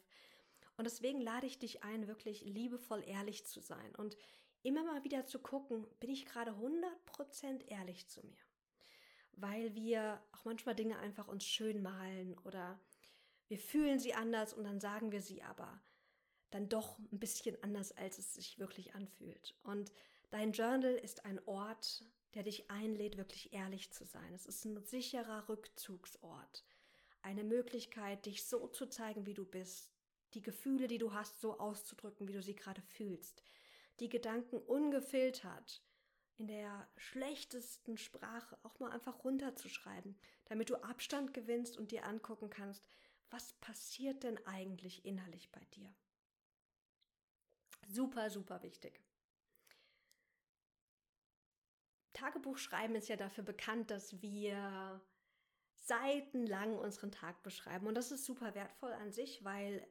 Und 0.76 0.84
deswegen 0.84 1.20
lade 1.20 1.46
ich 1.46 1.58
dich 1.58 1.84
ein, 1.84 2.08
wirklich 2.08 2.42
liebevoll 2.42 3.04
ehrlich 3.06 3.46
zu 3.46 3.60
sein 3.60 3.94
und 3.96 4.16
immer 4.62 4.84
mal 4.84 5.04
wieder 5.04 5.26
zu 5.26 5.38
gucken, 5.38 5.86
bin 6.00 6.10
ich 6.10 6.24
gerade 6.24 6.52
100% 6.52 7.66
ehrlich 7.68 8.08
zu 8.08 8.24
mir? 8.26 8.38
Weil 9.32 9.74
wir 9.74 10.22
auch 10.32 10.44
manchmal 10.44 10.74
Dinge 10.74 10.98
einfach 10.98 11.28
uns 11.28 11.44
schön 11.44 11.82
malen 11.82 12.38
oder 12.38 12.80
wir 13.48 13.58
fühlen 13.58 13.98
sie 13.98 14.14
anders 14.14 14.54
und 14.54 14.64
dann 14.64 14.80
sagen 14.80 15.12
wir 15.12 15.20
sie 15.20 15.42
aber 15.42 15.82
dann 16.54 16.68
doch 16.68 16.98
ein 16.98 17.18
bisschen 17.18 17.60
anders, 17.62 17.92
als 17.96 18.18
es 18.18 18.34
sich 18.34 18.58
wirklich 18.58 18.94
anfühlt. 18.94 19.54
Und 19.62 19.92
dein 20.30 20.52
Journal 20.52 20.94
ist 20.94 21.24
ein 21.24 21.40
Ort, 21.46 22.04
der 22.34 22.42
dich 22.42 22.70
einlädt, 22.70 23.16
wirklich 23.16 23.52
ehrlich 23.52 23.90
zu 23.92 24.04
sein. 24.04 24.32
Es 24.34 24.46
ist 24.46 24.64
ein 24.64 24.82
sicherer 24.84 25.48
Rückzugsort. 25.48 26.64
Eine 27.22 27.44
Möglichkeit, 27.44 28.26
dich 28.26 28.44
so 28.44 28.68
zu 28.68 28.86
zeigen, 28.86 29.26
wie 29.26 29.34
du 29.34 29.44
bist, 29.44 29.90
die 30.34 30.42
Gefühle, 30.42 30.88
die 30.88 30.98
du 30.98 31.12
hast, 31.12 31.40
so 31.40 31.58
auszudrücken, 31.58 32.26
wie 32.28 32.32
du 32.32 32.42
sie 32.42 32.56
gerade 32.56 32.82
fühlst. 32.82 33.42
Die 34.00 34.08
Gedanken 34.08 34.58
ungefiltert, 34.58 35.82
in 36.38 36.48
der 36.48 36.88
schlechtesten 36.96 37.98
Sprache 37.98 38.58
auch 38.62 38.78
mal 38.80 38.90
einfach 38.90 39.24
runterzuschreiben, 39.24 40.18
damit 40.46 40.70
du 40.70 40.76
Abstand 40.82 41.34
gewinnst 41.34 41.76
und 41.76 41.92
dir 41.92 42.04
angucken 42.04 42.50
kannst, 42.50 42.88
was 43.30 43.52
passiert 43.54 44.22
denn 44.22 44.44
eigentlich 44.46 45.04
innerlich 45.04 45.50
bei 45.52 45.64
dir. 45.76 45.94
Super, 47.92 48.30
super 48.30 48.62
wichtig. 48.62 48.98
Tagebuchschreiben 52.14 52.96
ist 52.96 53.08
ja 53.10 53.16
dafür 53.16 53.44
bekannt, 53.44 53.90
dass 53.90 54.22
wir 54.22 55.02
seitenlang 55.74 56.78
unseren 56.78 57.12
Tag 57.12 57.42
beschreiben. 57.42 57.86
Und 57.86 57.94
das 57.94 58.10
ist 58.10 58.24
super 58.24 58.54
wertvoll 58.54 58.92
an 58.94 59.12
sich, 59.12 59.44
weil 59.44 59.86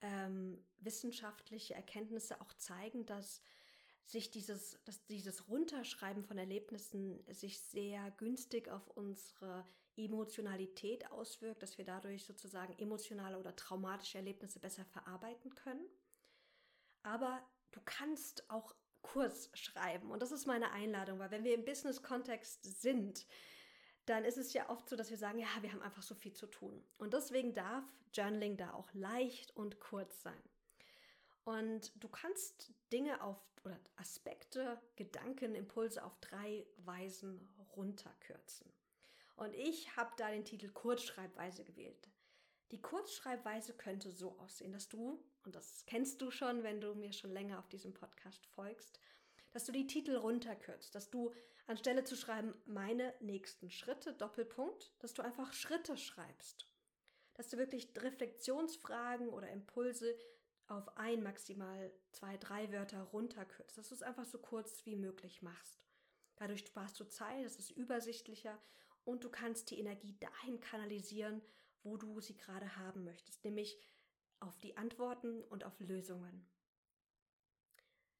ähm, 0.00 0.64
wissenschaftliche 0.78 1.74
Erkenntnisse 1.74 2.40
auch 2.40 2.54
zeigen, 2.54 3.04
dass 3.04 3.42
sich 4.06 4.30
dieses, 4.30 4.82
dass 4.86 5.04
dieses 5.04 5.48
Runterschreiben 5.48 6.24
von 6.24 6.38
Erlebnissen 6.38 7.22
sich 7.34 7.60
sehr 7.60 8.12
günstig 8.12 8.68
auf 8.68 8.88
unsere 8.88 9.66
Emotionalität 9.96 11.10
auswirkt, 11.10 11.62
dass 11.62 11.76
wir 11.76 11.84
dadurch 11.84 12.24
sozusagen 12.24 12.72
emotionale 12.78 13.38
oder 13.38 13.54
traumatische 13.54 14.16
Erlebnisse 14.16 14.58
besser 14.58 14.86
verarbeiten 14.86 15.54
können. 15.54 15.86
Aber 17.02 17.42
du 17.72 17.80
kannst 17.84 18.48
auch 18.50 18.74
kurz 19.02 19.50
schreiben. 19.54 20.10
Und 20.10 20.22
das 20.22 20.32
ist 20.32 20.46
meine 20.46 20.70
Einladung, 20.72 21.18
weil 21.18 21.30
wenn 21.30 21.44
wir 21.44 21.54
im 21.54 21.64
Business-Kontext 21.64 22.80
sind, 22.80 23.26
dann 24.06 24.24
ist 24.24 24.38
es 24.38 24.52
ja 24.52 24.68
oft 24.68 24.88
so, 24.88 24.96
dass 24.96 25.10
wir 25.10 25.16
sagen, 25.16 25.38
ja, 25.38 25.48
wir 25.60 25.72
haben 25.72 25.82
einfach 25.82 26.02
so 26.02 26.14
viel 26.14 26.32
zu 26.32 26.46
tun. 26.46 26.84
Und 26.98 27.14
deswegen 27.14 27.54
darf 27.54 27.84
Journaling 28.14 28.56
da 28.56 28.72
auch 28.74 28.92
leicht 28.94 29.56
und 29.56 29.80
kurz 29.80 30.22
sein. 30.22 30.42
Und 31.44 31.92
du 32.02 32.08
kannst 32.08 32.72
Dinge 32.92 33.22
auf 33.22 33.40
oder 33.64 33.78
Aspekte, 33.96 34.80
Gedanken, 34.96 35.54
Impulse 35.54 36.04
auf 36.04 36.18
drei 36.20 36.66
Weisen 36.78 37.48
runterkürzen. 37.76 38.72
Und 39.36 39.54
ich 39.54 39.96
habe 39.96 40.10
da 40.16 40.30
den 40.30 40.44
Titel 40.44 40.68
Kurzschreibweise 40.68 41.64
gewählt. 41.64 42.10
Die 42.72 42.80
Kurzschreibweise 42.80 43.74
könnte 43.74 44.10
so 44.10 44.38
aussehen, 44.38 44.72
dass 44.72 44.88
du, 44.88 45.22
und 45.44 45.54
das 45.54 45.84
kennst 45.86 46.20
du 46.20 46.30
schon, 46.30 46.62
wenn 46.62 46.80
du 46.80 46.94
mir 46.94 47.12
schon 47.12 47.32
länger 47.32 47.58
auf 47.58 47.68
diesem 47.68 47.94
Podcast 47.94 48.46
folgst, 48.46 49.00
dass 49.52 49.64
du 49.64 49.72
die 49.72 49.86
Titel 49.86 50.16
runterkürzt, 50.16 50.94
dass 50.94 51.10
du 51.10 51.32
anstelle 51.66 52.04
zu 52.04 52.16
schreiben, 52.16 52.54
meine 52.66 53.14
nächsten 53.20 53.70
Schritte, 53.70 54.14
Doppelpunkt, 54.14 54.92
dass 54.98 55.14
du 55.14 55.22
einfach 55.22 55.52
Schritte 55.52 55.96
schreibst. 55.96 56.68
Dass 57.34 57.48
du 57.48 57.58
wirklich 57.58 57.92
Reflexionsfragen 57.96 59.28
oder 59.28 59.48
Impulse 59.48 60.16
auf 60.66 60.96
ein, 60.96 61.22
maximal 61.22 61.92
zwei, 62.10 62.36
drei 62.36 62.72
Wörter 62.72 63.02
runterkürzt, 63.02 63.76
dass 63.76 63.88
du 63.88 63.94
es 63.94 64.02
einfach 64.02 64.24
so 64.24 64.38
kurz 64.38 64.84
wie 64.86 64.96
möglich 64.96 65.42
machst. 65.42 65.84
Dadurch 66.36 66.60
sparst 66.60 66.98
du 66.98 67.04
Zeit, 67.04 67.44
es 67.44 67.56
ist 67.56 67.70
übersichtlicher 67.70 68.58
und 69.04 69.24
du 69.24 69.30
kannst 69.30 69.70
die 69.70 69.78
Energie 69.78 70.16
dahin 70.18 70.60
kanalisieren, 70.60 71.42
wo 71.82 71.96
du 71.96 72.20
sie 72.20 72.36
gerade 72.36 72.76
haben 72.76 73.04
möchtest, 73.04 73.44
nämlich 73.44 73.78
auf 74.42 74.58
die 74.58 74.76
Antworten 74.76 75.42
und 75.44 75.64
auf 75.64 75.78
Lösungen. 75.80 76.46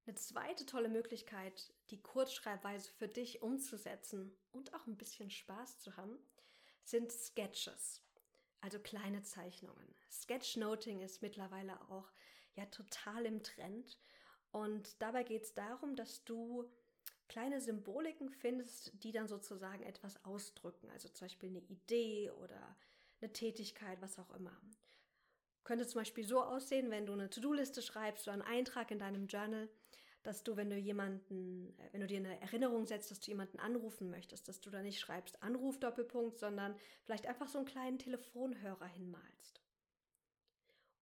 Eine 0.07 0.17
zweite 0.17 0.67
tolle 0.67 0.88
Möglichkeit, 0.88 1.73
die 1.91 2.00
Kurzschreibweise 2.00 2.91
für 2.91 3.09
dich 3.09 3.43
umzusetzen 3.43 4.37
und 4.50 4.75
auch 4.75 4.87
ein 4.87 4.97
bisschen 4.97 5.31
Spaß 5.31 5.81
zu 5.81 5.97
haben, 5.97 6.19
sind 6.83 7.12
Sketches, 7.12 8.02
also 8.61 8.81
kleine 8.81 9.23
Zeichnungen. 9.23 9.95
Sketchnoting 10.11 11.00
ist 11.02 11.23
mittlerweile 11.23 11.81
auch 11.91 12.11
ja 12.55 12.67
total 12.67 13.26
im 13.26 13.43
Trend 13.43 14.00
und 14.50 15.00
dabei 15.00 15.23
geht 15.23 15.45
es 15.45 15.55
darum, 15.55 15.95
dass 15.95 16.25
du 16.25 16.69
kleine 17.29 17.61
Symboliken 17.61 18.29
findest, 18.29 18.93
die 19.02 19.12
dann 19.12 19.29
sozusagen 19.29 19.83
etwas 19.85 20.23
ausdrücken, 20.25 20.91
also 20.91 21.09
zum 21.09 21.26
Beispiel 21.26 21.49
eine 21.49 21.62
Idee 21.62 22.31
oder 22.31 22.76
eine 23.21 23.33
Tätigkeit, 23.33 24.02
was 24.02 24.19
auch 24.19 24.31
immer. 24.35 24.61
Könnte 25.64 25.87
zum 25.87 26.00
Beispiel 26.00 26.25
so 26.25 26.42
aussehen, 26.42 26.90
wenn 26.90 27.07
du 27.07 27.12
eine 27.12 27.31
To-Do-Liste 27.31 27.83
schreibst 27.83 28.26
oder 28.26 28.35
einen 28.35 28.42
Eintrag 28.42 28.90
in 28.90 28.99
deinem 28.99 29.26
Journal, 29.26 29.69
dass 30.23 30.45
du, 30.45 30.57
wenn 30.57 30.71
du 30.71 30.76
jemanden, 30.76 31.75
äh, 31.78 31.92
wenn 31.92 32.00
du 32.00 32.07
dir 32.07 32.19
eine 32.19 32.40
Erinnerung 32.40 32.87
setzt, 32.87 33.11
dass 33.11 33.21
du 33.21 33.31
jemanden 33.31 33.59
anrufen 33.59 34.11
möchtest, 34.11 34.49
dass 34.49 34.61
du 34.61 34.71
da 34.71 34.83
nicht 34.83 35.00
schreibst 35.00 35.42
Anruf 35.42 35.78
Doppelpunkt, 35.78 36.38
sondern 36.38 36.76
vielleicht 37.04 37.26
einfach 37.26 37.49
so 37.49 37.59
einen 37.59 37.66
kleinen 37.66 37.99
Telefonhörer 37.99 38.87
hinmalst. 38.87 39.61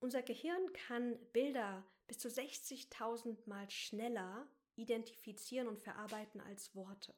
Unser 0.00 0.22
Gehirn 0.22 0.72
kann 0.72 1.18
Bilder 1.32 1.84
bis 2.06 2.18
zu 2.18 2.28
60.000 2.28 3.36
Mal 3.46 3.68
schneller 3.70 4.48
identifizieren 4.76 5.68
und 5.68 5.78
verarbeiten 5.78 6.40
als 6.40 6.74
Worte. 6.74 7.12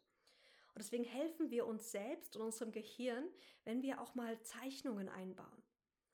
Und 0.74 0.78
deswegen 0.80 1.04
helfen 1.04 1.50
wir 1.50 1.66
uns 1.66 1.92
selbst 1.92 2.36
und 2.36 2.42
unserem 2.42 2.72
Gehirn, 2.72 3.28
wenn 3.64 3.82
wir 3.82 4.00
auch 4.00 4.14
mal 4.14 4.40
Zeichnungen 4.42 5.08
einbauen. 5.08 5.61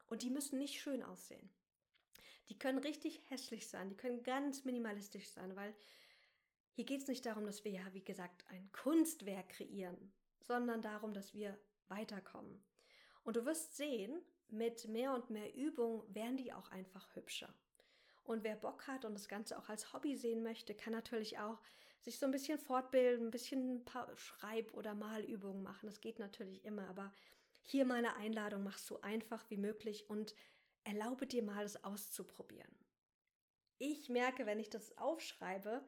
Und 0.08 0.22
die 0.22 0.30
müssen 0.30 0.58
nicht 0.58 0.80
schön 0.80 1.02
aussehen. 1.02 1.50
Die 2.48 2.58
können 2.58 2.78
richtig 2.78 3.22
hässlich 3.28 3.68
sein, 3.68 3.90
die 3.90 3.96
können 3.96 4.22
ganz 4.22 4.64
minimalistisch 4.64 5.28
sein, 5.28 5.54
weil 5.54 5.74
hier 6.72 6.84
geht 6.84 7.02
es 7.02 7.08
nicht 7.08 7.26
darum, 7.26 7.44
dass 7.44 7.64
wir 7.64 7.72
ja, 7.72 7.92
wie 7.92 8.04
gesagt, 8.04 8.44
ein 8.48 8.70
Kunstwerk 8.72 9.50
kreieren, 9.50 10.12
sondern 10.40 10.80
darum, 10.80 11.12
dass 11.12 11.34
wir 11.34 11.58
weiterkommen. 11.88 12.62
Und 13.24 13.36
du 13.36 13.44
wirst 13.44 13.76
sehen, 13.76 14.22
mit 14.48 14.88
mehr 14.88 15.12
und 15.12 15.28
mehr 15.28 15.54
Übung 15.54 16.02
werden 16.14 16.36
die 16.36 16.52
auch 16.52 16.70
einfach 16.70 17.14
hübscher. 17.14 17.52
Und 18.24 18.44
wer 18.44 18.56
Bock 18.56 18.86
hat 18.86 19.04
und 19.04 19.14
das 19.14 19.28
Ganze 19.28 19.58
auch 19.58 19.68
als 19.68 19.92
Hobby 19.92 20.16
sehen 20.16 20.42
möchte, 20.42 20.74
kann 20.74 20.92
natürlich 20.92 21.38
auch 21.38 21.58
sich 22.00 22.18
so 22.18 22.26
ein 22.26 22.32
bisschen 22.32 22.58
fortbilden, 22.58 23.26
ein 23.26 23.30
bisschen 23.30 23.76
ein 23.76 23.84
paar 23.84 24.14
Schreib- 24.16 24.74
oder 24.74 24.94
Malübungen 24.94 25.62
machen. 25.62 25.86
Das 25.86 26.00
geht 26.00 26.18
natürlich 26.18 26.64
immer, 26.64 26.88
aber 26.88 27.12
hier 27.70 27.84
meine 27.84 28.16
Einladung, 28.16 28.62
mach 28.62 28.78
so 28.78 29.02
einfach 29.02 29.44
wie 29.50 29.58
möglich 29.58 30.08
und 30.08 30.34
erlaube 30.84 31.26
dir 31.26 31.42
mal, 31.42 31.64
es 31.64 31.84
auszuprobieren. 31.84 32.75
Ich 33.76 34.08
merke, 34.08 34.46
wenn 34.46 34.58
ich 34.58 34.70
das 34.70 34.96
aufschreibe, 34.96 35.87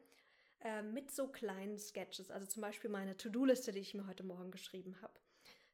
äh, 0.61 0.83
mit 0.83 1.11
so 1.11 1.29
kleinen 1.29 1.79
Sketches, 1.79 2.31
also 2.31 2.47
zum 2.47 2.61
Beispiel 2.61 2.91
meine 2.91 3.17
To-Do-Liste, 3.17 3.73
die 3.73 3.81
ich 3.81 3.95
mir 3.95 4.07
heute 4.07 4.25
Morgen 4.25 4.51
geschrieben 4.51 5.01
habe. 5.01 5.19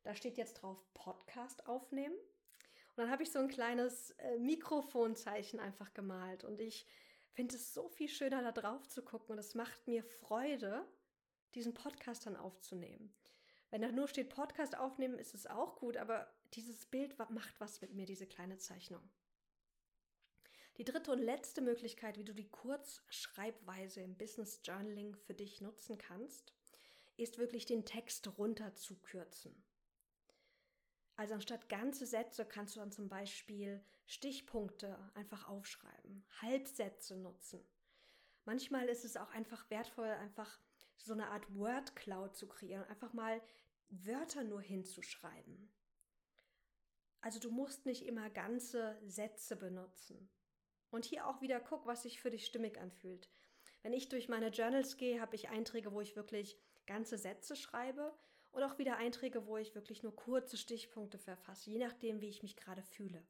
Da 0.04 0.14
steht 0.14 0.38
jetzt 0.38 0.62
drauf 0.62 0.80
Podcast 0.94 1.66
aufnehmen. 1.66 2.14
Und 2.14 3.02
dann 3.02 3.10
habe 3.10 3.24
ich 3.24 3.32
so 3.32 3.40
ein 3.40 3.48
kleines 3.48 4.12
äh, 4.12 4.38
Mikrofonzeichen 4.38 5.58
einfach 5.58 5.92
gemalt. 5.92 6.44
Und 6.44 6.60
ich 6.60 6.86
finde 7.32 7.56
es 7.56 7.74
so 7.74 7.88
viel 7.88 8.08
schöner, 8.08 8.42
da 8.42 8.52
drauf 8.52 8.86
zu 8.86 9.02
gucken. 9.02 9.32
Und 9.32 9.38
es 9.40 9.56
macht 9.56 9.88
mir 9.88 10.04
Freude, 10.04 10.86
diesen 11.56 11.74
Podcast 11.74 12.26
dann 12.26 12.36
aufzunehmen. 12.36 13.12
Wenn 13.70 13.82
da 13.82 13.90
nur 13.90 14.08
steht 14.08 14.30
Podcast 14.30 14.76
aufnehmen, 14.76 15.18
ist 15.18 15.34
es 15.34 15.46
auch 15.46 15.76
gut, 15.76 15.96
aber 15.96 16.32
dieses 16.54 16.86
Bild 16.86 17.18
macht 17.30 17.60
was 17.60 17.80
mit 17.80 17.94
mir, 17.94 18.06
diese 18.06 18.26
kleine 18.26 18.58
Zeichnung. 18.58 19.02
Die 20.78 20.84
dritte 20.84 21.10
und 21.10 21.20
letzte 21.20 21.62
Möglichkeit, 21.62 22.18
wie 22.18 22.24
du 22.24 22.34
die 22.34 22.48
Kurzschreibweise 22.48 24.02
im 24.02 24.16
Business 24.16 24.60
Journaling 24.62 25.16
für 25.16 25.34
dich 25.34 25.60
nutzen 25.60 25.96
kannst, 25.96 26.52
ist 27.16 27.38
wirklich 27.38 27.64
den 27.64 27.86
Text 27.86 28.28
runterzukürzen. 28.38 29.54
Also 31.16 31.32
anstatt 31.32 31.70
ganze 31.70 32.04
Sätze 32.04 32.44
kannst 32.44 32.76
du 32.76 32.80
dann 32.80 32.92
zum 32.92 33.08
Beispiel 33.08 33.82
Stichpunkte 34.06 34.98
einfach 35.14 35.48
aufschreiben, 35.48 36.24
Halbsätze 36.42 37.16
nutzen. 37.16 37.66
Manchmal 38.44 38.86
ist 38.88 39.04
es 39.04 39.16
auch 39.16 39.30
einfach 39.30 39.68
wertvoll, 39.70 40.08
einfach 40.08 40.60
so 40.98 41.12
eine 41.12 41.28
Art 41.28 41.54
Word 41.54 41.96
Cloud 41.96 42.36
zu 42.36 42.48
kreieren, 42.48 42.84
einfach 42.84 43.12
mal 43.12 43.40
Wörter 43.88 44.44
nur 44.44 44.60
hinzuschreiben. 44.60 45.70
Also 47.20 47.40
du 47.40 47.50
musst 47.50 47.86
nicht 47.86 48.06
immer 48.06 48.30
ganze 48.30 48.96
Sätze 49.04 49.56
benutzen. 49.56 50.28
Und 50.90 51.04
hier 51.04 51.26
auch 51.26 51.40
wieder 51.40 51.60
guck, 51.60 51.86
was 51.86 52.02
sich 52.02 52.20
für 52.20 52.30
dich 52.30 52.46
stimmig 52.46 52.78
anfühlt. 52.78 53.28
Wenn 53.82 53.92
ich 53.92 54.08
durch 54.08 54.28
meine 54.28 54.48
Journals 54.48 54.96
gehe, 54.96 55.20
habe 55.20 55.36
ich 55.36 55.48
Einträge, 55.48 55.92
wo 55.92 56.00
ich 56.00 56.16
wirklich 56.16 56.58
ganze 56.86 57.18
Sätze 57.18 57.56
schreibe 57.56 58.16
und 58.52 58.62
auch 58.62 58.78
wieder 58.78 58.96
Einträge, 58.96 59.46
wo 59.46 59.56
ich 59.56 59.74
wirklich 59.74 60.02
nur 60.02 60.14
kurze 60.14 60.56
Stichpunkte 60.56 61.18
verfasse, 61.18 61.70
je 61.70 61.78
nachdem, 61.78 62.20
wie 62.20 62.28
ich 62.28 62.42
mich 62.42 62.56
gerade 62.56 62.82
fühle. 62.82 63.26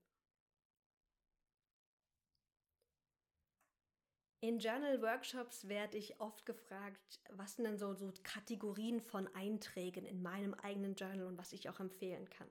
In 4.46 4.60
Journal-Workshops 4.60 5.66
werde 5.66 5.96
ich 5.98 6.20
oft 6.20 6.46
gefragt, 6.46 7.18
was 7.30 7.56
sind 7.56 7.64
denn 7.64 7.78
so, 7.78 7.94
so 7.94 8.12
Kategorien 8.22 9.00
von 9.00 9.26
Einträgen 9.34 10.06
in 10.06 10.22
meinem 10.22 10.54
eigenen 10.54 10.94
Journal 10.94 11.26
und 11.26 11.36
was 11.36 11.52
ich 11.52 11.68
auch 11.68 11.80
empfehlen 11.80 12.30
kann. 12.30 12.48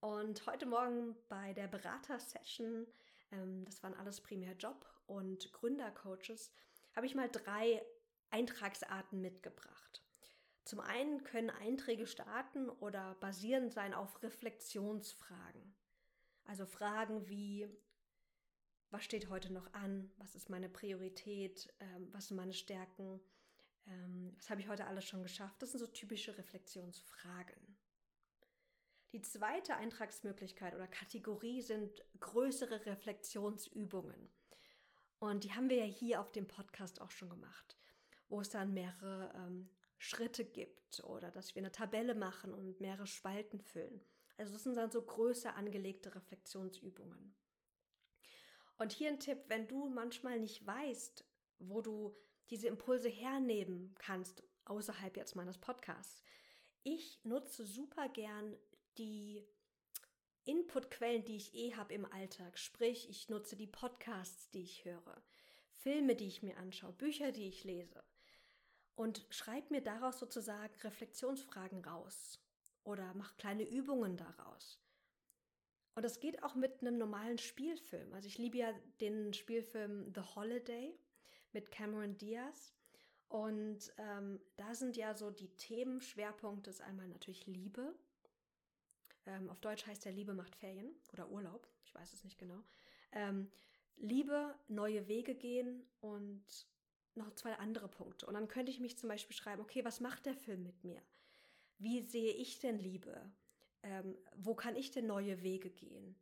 Und 0.00 0.46
heute 0.46 0.64
Morgen 0.64 1.14
bei 1.28 1.52
der 1.52 1.68
Berater-Session 1.68 2.86
ähm, 3.32 3.66
das 3.66 3.82
waren 3.82 3.92
alles 3.94 4.22
primär 4.22 4.54
Job- 4.54 4.86
und 5.06 5.52
Gründercoaches, 5.52 6.52
habe 6.94 7.04
ich 7.04 7.14
mal 7.14 7.28
drei 7.28 7.84
Eintragsarten 8.30 9.20
mitgebracht. 9.20 10.02
Zum 10.64 10.80
einen 10.80 11.22
können 11.22 11.50
Einträge 11.50 12.06
starten 12.06 12.70
oder 12.70 13.16
basierend 13.16 13.74
sein 13.74 13.92
auf 13.92 14.22
Reflexionsfragen. 14.22 15.74
Also 16.44 16.64
Fragen 16.66 17.28
wie, 17.28 17.68
was 18.92 19.04
steht 19.04 19.30
heute 19.30 19.52
noch 19.52 19.72
an, 19.72 20.12
was 20.18 20.34
ist 20.34 20.50
meine 20.50 20.68
Priorität, 20.68 21.72
ähm, 21.80 22.08
was 22.12 22.28
sind 22.28 22.36
meine 22.36 22.52
Stärken, 22.52 23.20
ähm, 23.86 24.32
was 24.36 24.50
habe 24.50 24.60
ich 24.60 24.68
heute 24.68 24.86
alles 24.86 25.04
schon 25.04 25.22
geschafft. 25.22 25.60
Das 25.60 25.72
sind 25.72 25.80
so 25.80 25.86
typische 25.86 26.36
Reflexionsfragen. 26.36 27.76
Die 29.12 29.22
zweite 29.22 29.76
Eintragsmöglichkeit 29.76 30.74
oder 30.74 30.86
Kategorie 30.86 31.62
sind 31.62 32.04
größere 32.20 32.86
Reflexionsübungen. 32.86 34.30
Und 35.18 35.44
die 35.44 35.52
haben 35.52 35.70
wir 35.70 35.78
ja 35.78 35.84
hier 35.84 36.20
auf 36.20 36.30
dem 36.32 36.46
Podcast 36.46 37.00
auch 37.00 37.10
schon 37.10 37.30
gemacht, 37.30 37.78
wo 38.28 38.40
es 38.40 38.50
dann 38.50 38.74
mehrere 38.74 39.32
ähm, 39.36 39.70
Schritte 39.96 40.44
gibt 40.44 41.02
oder 41.04 41.30
dass 41.30 41.54
wir 41.54 41.60
eine 41.60 41.72
Tabelle 41.72 42.14
machen 42.14 42.52
und 42.52 42.80
mehrere 42.80 43.06
Spalten 43.06 43.60
füllen. 43.60 44.04
Also 44.36 44.52
das 44.52 44.64
sind 44.64 44.76
dann 44.76 44.90
so 44.90 45.00
größer 45.00 45.54
angelegte 45.54 46.14
Reflexionsübungen. 46.14 47.34
Und 48.76 48.92
hier 48.92 49.08
ein 49.08 49.20
Tipp, 49.20 49.38
wenn 49.48 49.68
du 49.68 49.88
manchmal 49.88 50.40
nicht 50.40 50.66
weißt, 50.66 51.24
wo 51.58 51.80
du 51.80 52.16
diese 52.50 52.68
Impulse 52.68 53.08
hernehmen 53.08 53.94
kannst, 53.98 54.42
außerhalb 54.64 55.16
jetzt 55.16 55.36
meines 55.36 55.58
Podcasts. 55.58 56.22
Ich 56.82 57.24
nutze 57.24 57.64
super 57.64 58.08
gern 58.08 58.56
die 58.98 59.46
Inputquellen, 60.44 61.24
die 61.24 61.36
ich 61.36 61.54
eh 61.54 61.74
habe 61.74 61.94
im 61.94 62.04
Alltag. 62.12 62.58
Sprich, 62.58 63.08
ich 63.08 63.28
nutze 63.28 63.56
die 63.56 63.66
Podcasts, 63.66 64.50
die 64.50 64.62
ich 64.62 64.84
höre, 64.84 65.22
Filme, 65.70 66.16
die 66.16 66.26
ich 66.26 66.42
mir 66.42 66.56
anschaue, 66.56 66.92
Bücher, 66.92 67.32
die 67.32 67.48
ich 67.48 67.64
lese. 67.64 68.02
Und 68.94 69.24
schreibe 69.30 69.72
mir 69.72 69.82
daraus 69.82 70.18
sozusagen 70.18 70.74
Reflexionsfragen 70.80 71.84
raus 71.84 72.40
oder 72.84 73.14
mache 73.14 73.36
kleine 73.36 73.68
Übungen 73.68 74.16
daraus. 74.16 74.80
Und 75.94 76.04
das 76.04 76.20
geht 76.20 76.42
auch 76.42 76.54
mit 76.54 76.80
einem 76.80 76.96
normalen 76.98 77.38
Spielfilm. 77.38 78.12
Also 78.14 78.26
ich 78.26 78.38
liebe 78.38 78.58
ja 78.58 78.72
den 79.00 79.34
Spielfilm 79.34 80.12
The 80.14 80.22
Holiday 80.34 80.98
mit 81.52 81.70
Cameron 81.70 82.16
Diaz. 82.16 82.72
Und 83.28 83.92
ähm, 83.98 84.40
da 84.56 84.74
sind 84.74 84.96
ja 84.96 85.14
so 85.14 85.30
die 85.30 85.48
Themenschwerpunkte 85.56 86.70
ist 86.70 86.82
einmal 86.82 87.08
natürlich 87.08 87.46
Liebe. 87.46 87.94
Ähm, 89.26 89.48
auf 89.48 89.60
Deutsch 89.60 89.86
heißt 89.86 90.04
der 90.04 90.12
Liebe 90.12 90.34
macht 90.34 90.54
Ferien 90.56 90.94
oder 91.12 91.30
Urlaub, 91.30 91.68
ich 91.84 91.94
weiß 91.94 92.12
es 92.12 92.24
nicht 92.24 92.38
genau. 92.38 92.62
Ähm, 93.12 93.50
Liebe, 93.96 94.54
neue 94.68 95.06
Wege 95.06 95.34
gehen 95.34 95.86
und 96.00 96.44
noch 97.14 97.32
zwei 97.34 97.54
andere 97.54 97.88
Punkte. 97.88 98.26
Und 98.26 98.34
dann 98.34 98.48
könnte 98.48 98.72
ich 98.72 98.80
mich 98.80 98.98
zum 98.98 99.08
Beispiel 99.08 99.36
schreiben, 99.36 99.62
okay, 99.62 99.84
was 99.84 100.00
macht 100.00 100.26
der 100.26 100.34
Film 100.34 100.62
mit 100.62 100.82
mir? 100.82 101.00
Wie 101.78 102.02
sehe 102.02 102.32
ich 102.32 102.58
denn 102.58 102.78
Liebe? 102.78 103.30
Ähm, 103.82 104.16
wo 104.36 104.54
kann 104.54 104.76
ich 104.76 104.90
denn 104.90 105.06
neue 105.06 105.42
Wege 105.42 105.70
gehen? 105.70 106.14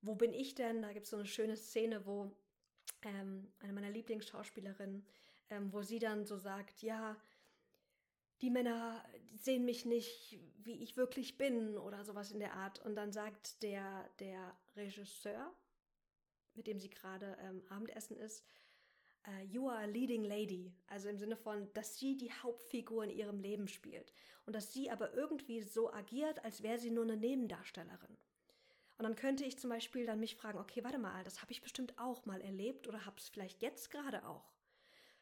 Wo 0.00 0.14
bin 0.14 0.32
ich 0.32 0.54
denn? 0.54 0.82
Da 0.82 0.92
gibt 0.92 1.04
es 1.04 1.10
so 1.10 1.16
eine 1.16 1.26
schöne 1.26 1.56
Szene, 1.56 2.06
wo 2.06 2.30
ähm, 3.02 3.52
eine 3.60 3.72
meiner 3.72 3.90
Lieblingsschauspielerinnen, 3.90 5.04
ähm, 5.50 5.72
wo 5.72 5.82
sie 5.82 5.98
dann 5.98 6.24
so 6.24 6.36
sagt, 6.36 6.82
ja, 6.82 7.16
die 8.40 8.50
Männer 8.50 9.04
sehen 9.34 9.64
mich 9.64 9.84
nicht, 9.84 10.38
wie 10.58 10.82
ich 10.82 10.96
wirklich 10.96 11.38
bin 11.38 11.76
oder 11.76 12.04
sowas 12.04 12.30
in 12.30 12.38
der 12.38 12.54
Art. 12.54 12.78
Und 12.84 12.94
dann 12.94 13.12
sagt 13.12 13.62
der, 13.62 14.08
der 14.20 14.56
Regisseur, 14.76 15.52
mit 16.54 16.66
dem 16.66 16.78
sie 16.78 16.90
gerade 16.90 17.36
ähm, 17.40 17.62
Abendessen 17.68 18.16
ist, 18.16 18.44
uh, 19.26 19.44
You 19.44 19.68
are 19.68 19.82
a 19.82 19.86
leading 19.86 20.24
lady. 20.24 20.72
Also 20.86 21.08
im 21.08 21.18
Sinne 21.18 21.36
von, 21.36 21.72
dass 21.74 21.98
sie 21.98 22.16
die 22.16 22.32
Hauptfigur 22.32 23.04
in 23.04 23.10
ihrem 23.10 23.40
Leben 23.40 23.68
spielt. 23.68 24.12
Und 24.46 24.54
dass 24.54 24.72
sie 24.72 24.90
aber 24.90 25.14
irgendwie 25.14 25.62
so 25.62 25.92
agiert, 25.92 26.44
als 26.44 26.62
wäre 26.62 26.78
sie 26.78 26.90
nur 26.90 27.04
eine 27.04 27.16
Nebendarstellerin. 27.16 28.16
Und 28.98 29.04
dann 29.04 29.14
könnte 29.14 29.44
ich 29.44 29.58
zum 29.58 29.70
Beispiel 29.70 30.06
dann 30.06 30.20
mich 30.20 30.34
fragen, 30.34 30.58
okay, 30.58 30.82
warte 30.82 30.98
mal, 30.98 31.22
das 31.22 31.40
habe 31.40 31.52
ich 31.52 31.62
bestimmt 31.62 31.98
auch 31.98 32.26
mal 32.26 32.40
erlebt 32.40 32.88
oder 32.88 33.06
habe 33.06 33.16
es 33.18 33.28
vielleicht 33.28 33.62
jetzt 33.62 33.90
gerade 33.90 34.26
auch. 34.26 34.52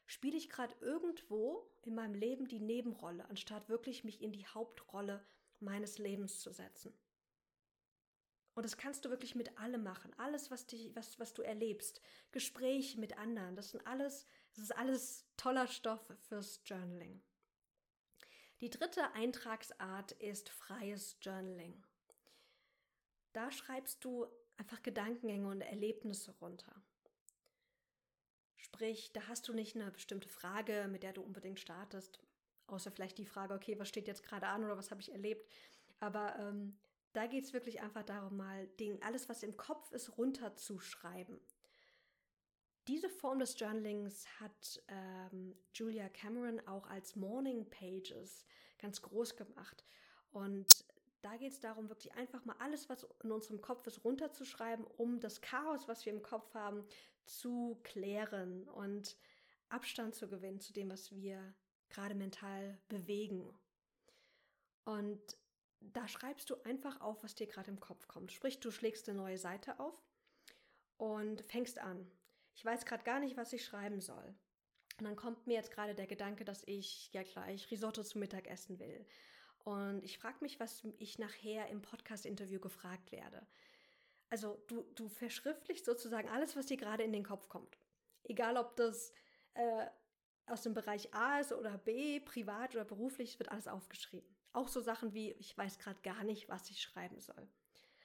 Spiele 0.07 0.37
ich 0.37 0.49
gerade 0.49 0.75
irgendwo 0.81 1.69
in 1.83 1.95
meinem 1.95 2.15
Leben 2.15 2.47
die 2.49 2.61
Nebenrolle, 2.61 3.29
anstatt 3.29 3.69
wirklich 3.69 4.05
mich 4.05 4.23
in 4.23 4.33
die 4.33 4.47
Hauptrolle 4.47 5.23
meines 5.61 5.99
Lebens 5.99 6.41
zu 6.41 6.53
setzen? 6.53 6.95
Und 8.57 8.63
das 8.65 8.79
kannst 8.79 9.05
du 9.05 9.11
wirklich 9.11 9.35
mit 9.35 9.59
allem 9.59 9.83
machen. 9.83 10.15
Alles, 10.17 10.51
was, 10.51 10.67
dich, 10.67 10.91
was, 10.97 11.21
was 11.21 11.35
du 11.35 11.43
erlebst. 11.43 12.01
Gespräche 12.33 12.99
mit 12.99 13.19
anderen. 13.19 13.55
Das 13.55 13.71
sind 13.71 13.87
alles, 13.87 14.25
das 14.55 14.65
ist 14.65 14.77
alles 14.77 15.27
toller 15.37 15.69
Stoff 15.69 16.01
fürs 16.23 16.63
Journaling. 16.65 17.23
Die 18.63 18.71
dritte 18.71 19.13
Eintragsart 19.13 20.13
ist 20.13 20.49
freies 20.49 21.19
Journaling. 21.21 21.85
Da 23.35 23.53
schreibst 23.53 24.03
du 24.03 24.27
einfach 24.57 24.83
Gedankengänge 24.83 25.49
und 25.49 25.61
Erlebnisse 25.61 26.33
runter. 26.41 26.75
Sprich, 28.57 29.13
da 29.13 29.29
hast 29.29 29.47
du 29.49 29.53
nicht 29.53 29.77
eine 29.77 29.91
bestimmte 29.91 30.31
Frage, 30.31 30.89
mit 30.91 31.03
der 31.03 31.13
du 31.13 31.21
unbedingt 31.21 31.61
startest, 31.61 32.21
außer 32.69 32.91
vielleicht 32.91 33.19
die 33.19 33.27
Frage, 33.27 33.53
okay, 33.53 33.79
was 33.79 33.91
steht 33.91 34.09
jetzt 34.09 34.23
gerade 34.23 34.47
an 34.47 34.65
oder 34.65 34.79
was 34.79 34.91
habe 34.91 35.03
ich 35.03 35.13
erlebt. 35.13 35.47
Aber 36.01 36.39
ähm, 36.39 36.79
da 37.17 37.27
geht 37.27 37.45
es 37.45 37.55
wirklich 37.55 37.81
einfach 37.81 38.03
darum, 38.03 38.37
mal 38.37 38.67
den, 38.79 39.03
alles, 39.03 39.27
was 39.31 39.43
im 39.43 39.57
Kopf 39.57 39.91
ist, 39.93 40.19
runterzuschreiben. 40.19 41.41
Diese 42.89 43.09
Form 43.09 43.39
des 43.39 43.59
Journalings 43.59 44.27
hat 44.39 44.83
ähm, 44.89 45.57
Julia 45.73 46.11
Cameron 46.11 46.61
auch 46.69 46.87
als 46.89 47.17
Morning 47.17 47.69
Pages 47.71 48.45
ganz 48.79 49.01
groß 49.01 49.35
gemacht. 49.35 49.87
Und 50.31 50.85
da 51.23 51.39
geht 51.39 51.53
es 51.53 51.61
darum, 51.61 51.89
wirklich 51.89 52.13
einfach 52.13 52.45
mal 52.45 52.57
alles, 52.59 52.91
was 52.91 53.07
in 53.25 53.33
unserem 53.33 53.63
Kopf 53.63 53.87
ist, 53.87 54.05
runterzuschreiben, 54.05 54.85
um 54.99 55.19
das 55.19 55.41
Chaos, 55.41 55.89
was 55.89 56.05
wir 56.05 56.13
im 56.13 56.23
Kopf 56.23 56.53
haben, 56.53 56.85
zu 57.25 57.81
klären 57.83 58.69
und 58.69 59.17
Abstand 59.71 60.15
zu 60.15 60.29
gewinnen 60.29 60.61
zu 60.61 60.75
dem, 60.75 60.91
was 60.91 61.11
wir 61.13 61.55
gerade 61.89 62.15
mental 62.15 62.79
bewegen. 62.89 63.59
Und 64.85 65.37
da 65.81 66.09
schreibst 66.09 66.51
du 66.51 66.57
einfach 66.63 67.01
auf, 67.01 67.23
was 67.23 67.35
dir 67.35 67.47
gerade 67.47 67.71
im 67.71 67.81
Kopf 67.81 68.09
kommt. 68.09 68.33
Sprich, 68.33 68.61
du 68.61 68.71
schlägst 68.71 69.09
eine 69.09 69.19
neue 69.19 69.39
Seite 69.39 69.79
auf 69.81 69.95
und 70.97 71.43
fängst 71.43 71.79
an. 71.79 72.11
Ich 72.55 72.65
weiß 72.65 72.85
gerade 72.85 73.05
gar 73.05 73.21
nicht, 73.21 73.37
was 73.37 73.53
ich 73.53 73.65
schreiben 73.65 74.01
soll. 74.01 74.35
Und 74.99 75.05
dann 75.05 75.17
kommt 75.17 75.47
mir 75.47 75.55
jetzt 75.55 75.71
gerade 75.71 75.95
der 75.95 76.07
Gedanke, 76.07 76.45
dass 76.45 76.63
ich 76.67 77.13
ja 77.13 77.23
gleich 77.23 77.71
Risotto 77.71 78.03
zum 78.03 78.21
Mittag 78.21 78.49
essen 78.49 78.79
will. 78.79 79.07
Und 79.59 80.03
ich 80.05 80.19
frage 80.19 80.39
mich, 80.41 80.59
was 80.61 80.87
ich 80.99 81.19
nachher 81.19 81.69
im 81.69 81.83
Podcast-Interview 81.83 82.61
gefragt 82.61 83.13
werde. 83.13 83.47
Also 84.31 84.63
du, 84.69 84.83
du 84.95 85.09
verschriftlichst 85.09 85.85
sozusagen 85.85 86.29
alles, 86.29 86.57
was 86.57 86.67
dir 86.67 86.77
gerade 86.77 87.03
in 87.03 87.13
den 87.13 87.25
Kopf 87.25 87.49
kommt. 87.49 87.79
Egal, 88.25 88.57
ob 88.57 88.77
das 88.77 89.13
äh, 89.55 89.87
aus 90.47 90.63
dem 90.63 90.75
Bereich 90.75 91.13
A 91.13 91.41
ist 91.41 91.53
oder 91.53 91.79
B, 91.79 92.21
privat 92.21 92.75
oder 92.75 92.85
beruflich, 92.85 93.39
wird 93.39 93.51
alles 93.51 93.69
aufgeschrieben. 93.69 94.36
Auch 94.57 94.69
so 94.69 94.81
Sachen 94.81 95.13
wie, 95.13 95.33
ich 95.33 95.57
weiß 95.59 95.79
gerade 95.79 96.01
gar 96.01 96.25
nicht, 96.25 96.49
was 96.49 96.71
ich 96.71 96.81
schreiben 96.81 97.21
soll. 97.21 97.47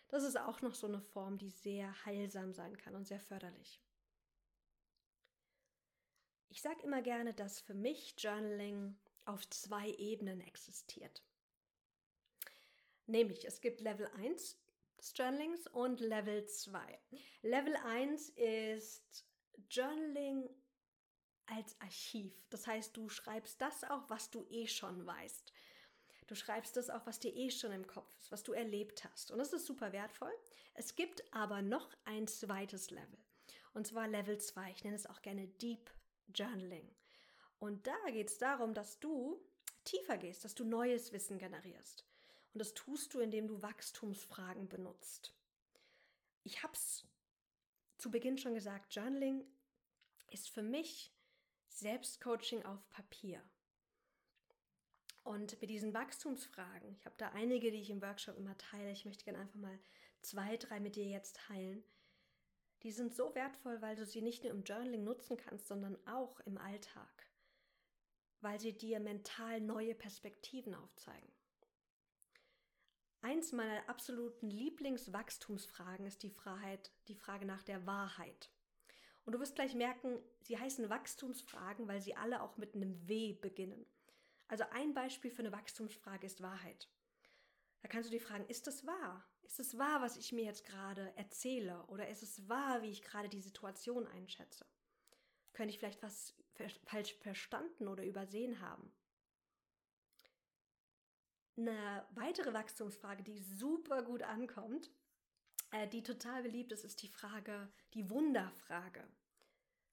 Das 0.09 0.25
ist 0.25 0.37
auch 0.37 0.61
noch 0.61 0.75
so 0.75 0.85
eine 0.85 0.99
Form, 0.99 1.37
die 1.37 1.49
sehr 1.49 2.03
heilsam 2.03 2.51
sein 2.51 2.75
kann 2.75 2.93
und 2.93 3.07
sehr 3.07 3.21
förderlich. 3.21 3.81
Ich 6.49 6.61
sage 6.61 6.81
immer 6.83 7.01
gerne, 7.01 7.33
dass 7.33 7.61
für 7.61 7.73
mich 7.73 8.15
Journaling 8.17 8.99
auf 9.23 9.49
zwei 9.49 9.91
Ebenen 9.91 10.41
existiert. 10.41 11.23
Nämlich, 13.05 13.45
es 13.45 13.61
gibt 13.61 13.79
Level 13.79 14.07
1 14.17 14.59
des 14.97 15.13
Journalings 15.15 15.67
und 15.67 16.01
Level 16.01 16.45
2. 16.45 16.99
Level 17.43 17.77
1 17.77 18.27
ist 18.27 19.25
Journaling 19.69 20.49
als 21.45 21.79
Archiv. 21.79 22.45
Das 22.49 22.67
heißt, 22.67 22.97
du 22.97 23.07
schreibst 23.07 23.61
das 23.61 23.85
auch, 23.85 24.09
was 24.09 24.29
du 24.29 24.45
eh 24.49 24.67
schon 24.67 25.05
weißt. 25.05 25.53
Du 26.31 26.35
schreibst 26.35 26.77
das 26.77 26.89
auch, 26.89 27.05
was 27.05 27.19
dir 27.19 27.35
eh 27.35 27.51
schon 27.51 27.73
im 27.73 27.85
Kopf 27.85 28.07
ist, 28.17 28.31
was 28.31 28.41
du 28.41 28.53
erlebt 28.53 29.03
hast. 29.03 29.31
Und 29.31 29.39
das 29.39 29.51
ist 29.51 29.65
super 29.65 29.91
wertvoll. 29.91 30.31
Es 30.73 30.95
gibt 30.95 31.21
aber 31.33 31.61
noch 31.61 31.93
ein 32.05 32.25
zweites 32.25 32.89
Level. 32.89 33.17
Und 33.73 33.85
zwar 33.85 34.07
Level 34.07 34.37
2. 34.37 34.71
Ich 34.71 34.85
nenne 34.85 34.95
es 34.95 35.05
auch 35.05 35.21
gerne 35.21 35.49
Deep 35.49 35.91
Journaling. 36.33 36.89
Und 37.59 37.85
da 37.85 37.97
geht 38.11 38.29
es 38.29 38.37
darum, 38.37 38.73
dass 38.73 38.97
du 39.01 39.41
tiefer 39.83 40.15
gehst, 40.15 40.45
dass 40.45 40.55
du 40.55 40.63
neues 40.63 41.11
Wissen 41.11 41.37
generierst. 41.37 42.05
Und 42.53 42.59
das 42.59 42.73
tust 42.75 43.13
du, 43.13 43.19
indem 43.19 43.47
du 43.49 43.61
Wachstumsfragen 43.61 44.69
benutzt. 44.69 45.35
Ich 46.43 46.63
habe 46.63 46.71
es 46.71 47.05
zu 47.97 48.09
Beginn 48.09 48.37
schon 48.37 48.53
gesagt, 48.53 48.95
Journaling 48.95 49.45
ist 50.29 50.49
für 50.49 50.63
mich 50.63 51.13
Selbstcoaching 51.67 52.63
auf 52.63 52.89
Papier. 52.89 53.43
Und 55.23 55.59
mit 55.61 55.69
diesen 55.69 55.93
Wachstumsfragen, 55.93 56.95
ich 56.95 57.05
habe 57.05 57.15
da 57.17 57.29
einige, 57.29 57.71
die 57.71 57.81
ich 57.81 57.89
im 57.89 58.01
Workshop 58.01 58.37
immer 58.37 58.57
teile, 58.57 58.91
ich 58.91 59.05
möchte 59.05 59.23
gerne 59.23 59.39
einfach 59.39 59.59
mal 59.59 59.79
zwei, 60.21 60.57
drei 60.57 60.79
mit 60.79 60.95
dir 60.95 61.05
jetzt 61.05 61.35
teilen. 61.35 61.83
Die 62.83 62.91
sind 62.91 63.13
so 63.13 63.35
wertvoll, 63.35 63.81
weil 63.81 63.95
du 63.95 64.05
sie 64.05 64.21
nicht 64.21 64.43
nur 64.43 64.51
im 64.51 64.63
Journaling 64.63 65.03
nutzen 65.03 65.37
kannst, 65.37 65.67
sondern 65.67 65.95
auch 66.07 66.39
im 66.41 66.57
Alltag, 66.57 67.27
weil 68.41 68.59
sie 68.59 68.75
dir 68.75 68.99
mental 68.99 69.61
neue 69.61 69.93
Perspektiven 69.93 70.73
aufzeigen. 70.73 71.31
Eins 73.23 73.51
meiner 73.51 73.87
absoluten 73.87 74.49
Lieblingswachstumsfragen 74.49 76.07
ist 76.07 76.23
die, 76.23 76.31
Freiheit, 76.31 76.91
die 77.07 77.13
Frage 77.13 77.45
nach 77.45 77.61
der 77.61 77.85
Wahrheit. 77.85 78.49
Und 79.25 79.33
du 79.33 79.39
wirst 79.39 79.53
gleich 79.53 79.75
merken, 79.75 80.17
sie 80.41 80.57
heißen 80.57 80.89
Wachstumsfragen, 80.89 81.87
weil 81.87 82.01
sie 82.01 82.15
alle 82.15 82.41
auch 82.41 82.57
mit 82.57 82.73
einem 82.73 83.07
W 83.07 83.33
beginnen. 83.33 83.85
Also 84.51 84.65
ein 84.71 84.93
Beispiel 84.93 85.31
für 85.31 85.43
eine 85.43 85.53
Wachstumsfrage 85.53 86.27
ist 86.27 86.41
Wahrheit. 86.41 86.89
Da 87.81 87.87
kannst 87.87 88.09
du 88.09 88.11
dir 88.11 88.19
fragen, 88.19 88.45
ist 88.49 88.67
es 88.67 88.85
wahr? 88.85 89.25
Ist 89.43 89.61
es 89.61 89.77
wahr, 89.77 90.01
was 90.01 90.17
ich 90.17 90.33
mir 90.33 90.43
jetzt 90.43 90.65
gerade 90.65 91.13
erzähle? 91.15 91.85
Oder 91.87 92.09
ist 92.09 92.21
es 92.21 92.49
wahr, 92.49 92.81
wie 92.81 92.89
ich 92.89 93.01
gerade 93.01 93.29
die 93.29 93.39
Situation 93.39 94.05
einschätze? 94.07 94.65
Könnte 95.53 95.73
ich 95.73 95.79
vielleicht 95.79 96.03
was 96.03 96.35
falsch 96.83 97.13
verstanden 97.21 97.87
oder 97.87 98.03
übersehen 98.03 98.59
haben? 98.59 98.91
Eine 101.55 102.05
weitere 102.09 102.51
Wachstumsfrage, 102.53 103.23
die 103.23 103.39
super 103.39 104.03
gut 104.03 104.21
ankommt, 104.21 104.91
äh, 105.71 105.87
die 105.87 106.03
total 106.03 106.43
beliebt 106.43 106.73
ist, 106.73 106.83
ist 106.83 107.01
die 107.01 107.07
Frage, 107.07 107.71
die 107.93 108.09
Wunderfrage. 108.09 109.07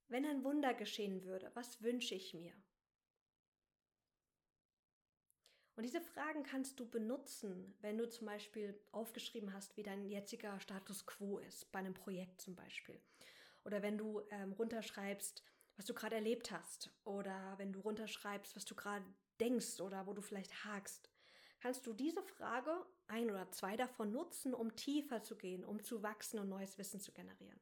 Wenn 0.08 0.26
ein 0.26 0.42
Wunder 0.42 0.74
geschehen 0.74 1.22
würde, 1.22 1.48
was 1.54 1.80
wünsche 1.80 2.16
ich 2.16 2.34
mir? 2.34 2.54
Und 5.78 5.84
diese 5.84 6.00
Fragen 6.00 6.42
kannst 6.42 6.80
du 6.80 6.90
benutzen, 6.90 7.72
wenn 7.82 7.98
du 7.98 8.08
zum 8.08 8.26
Beispiel 8.26 8.76
aufgeschrieben 8.90 9.54
hast, 9.54 9.76
wie 9.76 9.84
dein 9.84 10.04
jetziger 10.04 10.58
Status 10.58 11.06
quo 11.06 11.38
ist, 11.38 11.70
bei 11.70 11.78
einem 11.78 11.94
Projekt 11.94 12.40
zum 12.40 12.56
Beispiel. 12.56 13.00
Oder 13.64 13.80
wenn 13.80 13.96
du 13.96 14.20
ähm, 14.30 14.54
runterschreibst, 14.54 15.44
was 15.76 15.84
du 15.84 15.94
gerade 15.94 16.16
erlebt 16.16 16.50
hast. 16.50 16.90
Oder 17.04 17.54
wenn 17.58 17.72
du 17.72 17.78
runterschreibst, 17.78 18.56
was 18.56 18.64
du 18.64 18.74
gerade 18.74 19.04
denkst 19.38 19.80
oder 19.80 20.08
wo 20.08 20.14
du 20.14 20.20
vielleicht 20.20 20.64
hakst. 20.64 21.10
Kannst 21.60 21.86
du 21.86 21.92
diese 21.92 22.24
Frage, 22.24 22.72
ein 23.06 23.30
oder 23.30 23.48
zwei 23.52 23.76
davon 23.76 24.10
nutzen, 24.10 24.54
um 24.54 24.74
tiefer 24.74 25.22
zu 25.22 25.36
gehen, 25.36 25.64
um 25.64 25.84
zu 25.84 26.02
wachsen 26.02 26.40
und 26.40 26.48
neues 26.48 26.76
Wissen 26.78 26.98
zu 26.98 27.12
generieren. 27.12 27.60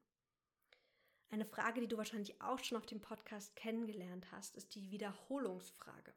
Eine 1.29 1.45
Frage, 1.45 1.83
die 1.83 1.89
du 1.89 1.99
wahrscheinlich 1.99 2.41
auch 2.41 2.61
schon 2.61 2.79
auf 2.79 2.87
dem 2.87 3.03
Podcast 3.03 3.55
kennengelernt 3.57 4.33
hast, 4.33 4.57
ist 4.57 4.75
die 4.75 4.91
Wiederholungsfrage. 4.91 6.15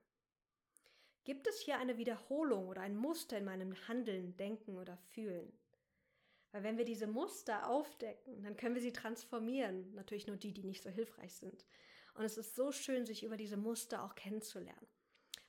Gibt 1.30 1.46
es 1.46 1.60
hier 1.60 1.78
eine 1.78 2.00
Wiederholung 2.00 2.70
oder 2.70 2.82
ein 2.82 2.98
Muster 2.98 3.38
in 3.38 3.46
meinem 3.46 3.76
Handeln, 3.88 4.36
Denken 4.38 4.80
oder 4.80 4.98
Fühlen? 4.98 5.54
Weil 6.52 6.64
wenn 6.64 6.80
wir 6.80 6.86
diese 6.86 7.06
Muster 7.06 7.70
aufdecken, 7.70 8.42
dann 8.42 8.58
können 8.58 8.74
wir 8.74 8.82
sie 8.82 8.94
transformieren. 8.94 9.94
Natürlich 9.94 10.26
nur 10.26 10.38
die, 10.38 10.56
die 10.56 10.64
nicht 10.64 10.82
so 10.82 10.90
hilfreich 10.90 11.36
sind. 11.36 11.68
Und 12.16 12.24
es 12.24 12.40
ist 12.40 12.56
so 12.56 12.72
schön, 12.72 13.06
sich 13.06 13.24
über 13.24 13.38
diese 13.38 13.58
Muster 13.58 14.04
auch 14.04 14.16
kennenzulernen. 14.16 14.88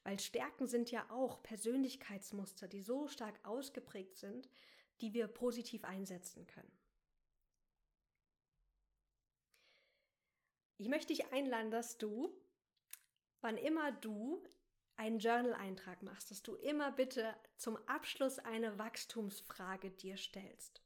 Weil 0.03 0.21
Stärken 0.21 0.67
sind 0.67 0.91
ja 0.91 1.09
auch 1.09 1.43
Persönlichkeitsmuster, 1.43 2.69
die 2.69 2.83
so 2.83 3.09
stark 3.09 3.41
ausgeprägt 3.43 4.19
sind, 4.19 4.51
die 5.01 5.15
wir 5.15 5.29
positiv 5.29 5.85
einsetzen 5.85 6.47
können. 6.47 6.79
Ich 10.77 10.91
möchte 10.91 11.15
dich 11.15 11.33
einladen, 11.33 11.71
dass 11.71 11.97
du, 11.97 12.39
wann 13.41 13.57
immer 13.57 13.93
du 13.93 14.45
einen 15.01 15.19
Journal-Eintrag 15.19 16.03
machst, 16.03 16.31
dass 16.31 16.43
du 16.43 16.57
immer 16.57 16.93
bitte 16.93 17.35
zum 17.57 17.79
Abschluss 17.89 18.39
eine 18.39 18.79
Wachstumsfrage 18.79 19.91
dir 19.91 20.19
stellst. 20.19 20.83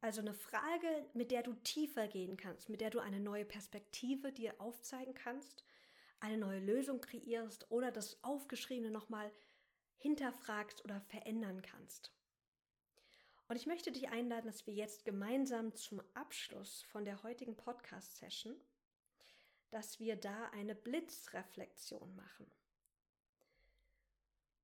Also 0.00 0.22
eine 0.22 0.32
Frage, 0.32 1.06
mit 1.12 1.30
der 1.30 1.42
du 1.42 1.52
tiefer 1.52 2.08
gehen 2.08 2.38
kannst, 2.38 2.70
mit 2.70 2.80
der 2.80 2.88
du 2.88 3.00
eine 3.00 3.20
neue 3.20 3.44
Perspektive 3.44 4.32
dir 4.32 4.58
aufzeigen 4.58 5.12
kannst, 5.12 5.64
eine 6.20 6.38
neue 6.38 6.60
Lösung 6.60 7.02
kreierst 7.02 7.70
oder 7.70 7.92
das 7.92 8.24
Aufgeschriebene 8.24 8.90
nochmal 8.90 9.30
hinterfragst 9.98 10.82
oder 10.82 11.02
verändern 11.02 11.60
kannst. 11.60 12.10
Und 13.48 13.56
ich 13.56 13.66
möchte 13.66 13.92
dich 13.92 14.08
einladen, 14.08 14.46
dass 14.46 14.66
wir 14.66 14.72
jetzt 14.72 15.04
gemeinsam 15.04 15.74
zum 15.74 16.00
Abschluss 16.14 16.84
von 16.84 17.04
der 17.04 17.22
heutigen 17.22 17.54
Podcast-Session, 17.54 18.58
dass 19.70 20.00
wir 20.00 20.16
da 20.16 20.48
eine 20.52 20.74
Blitzreflexion 20.74 22.16
machen. 22.16 22.50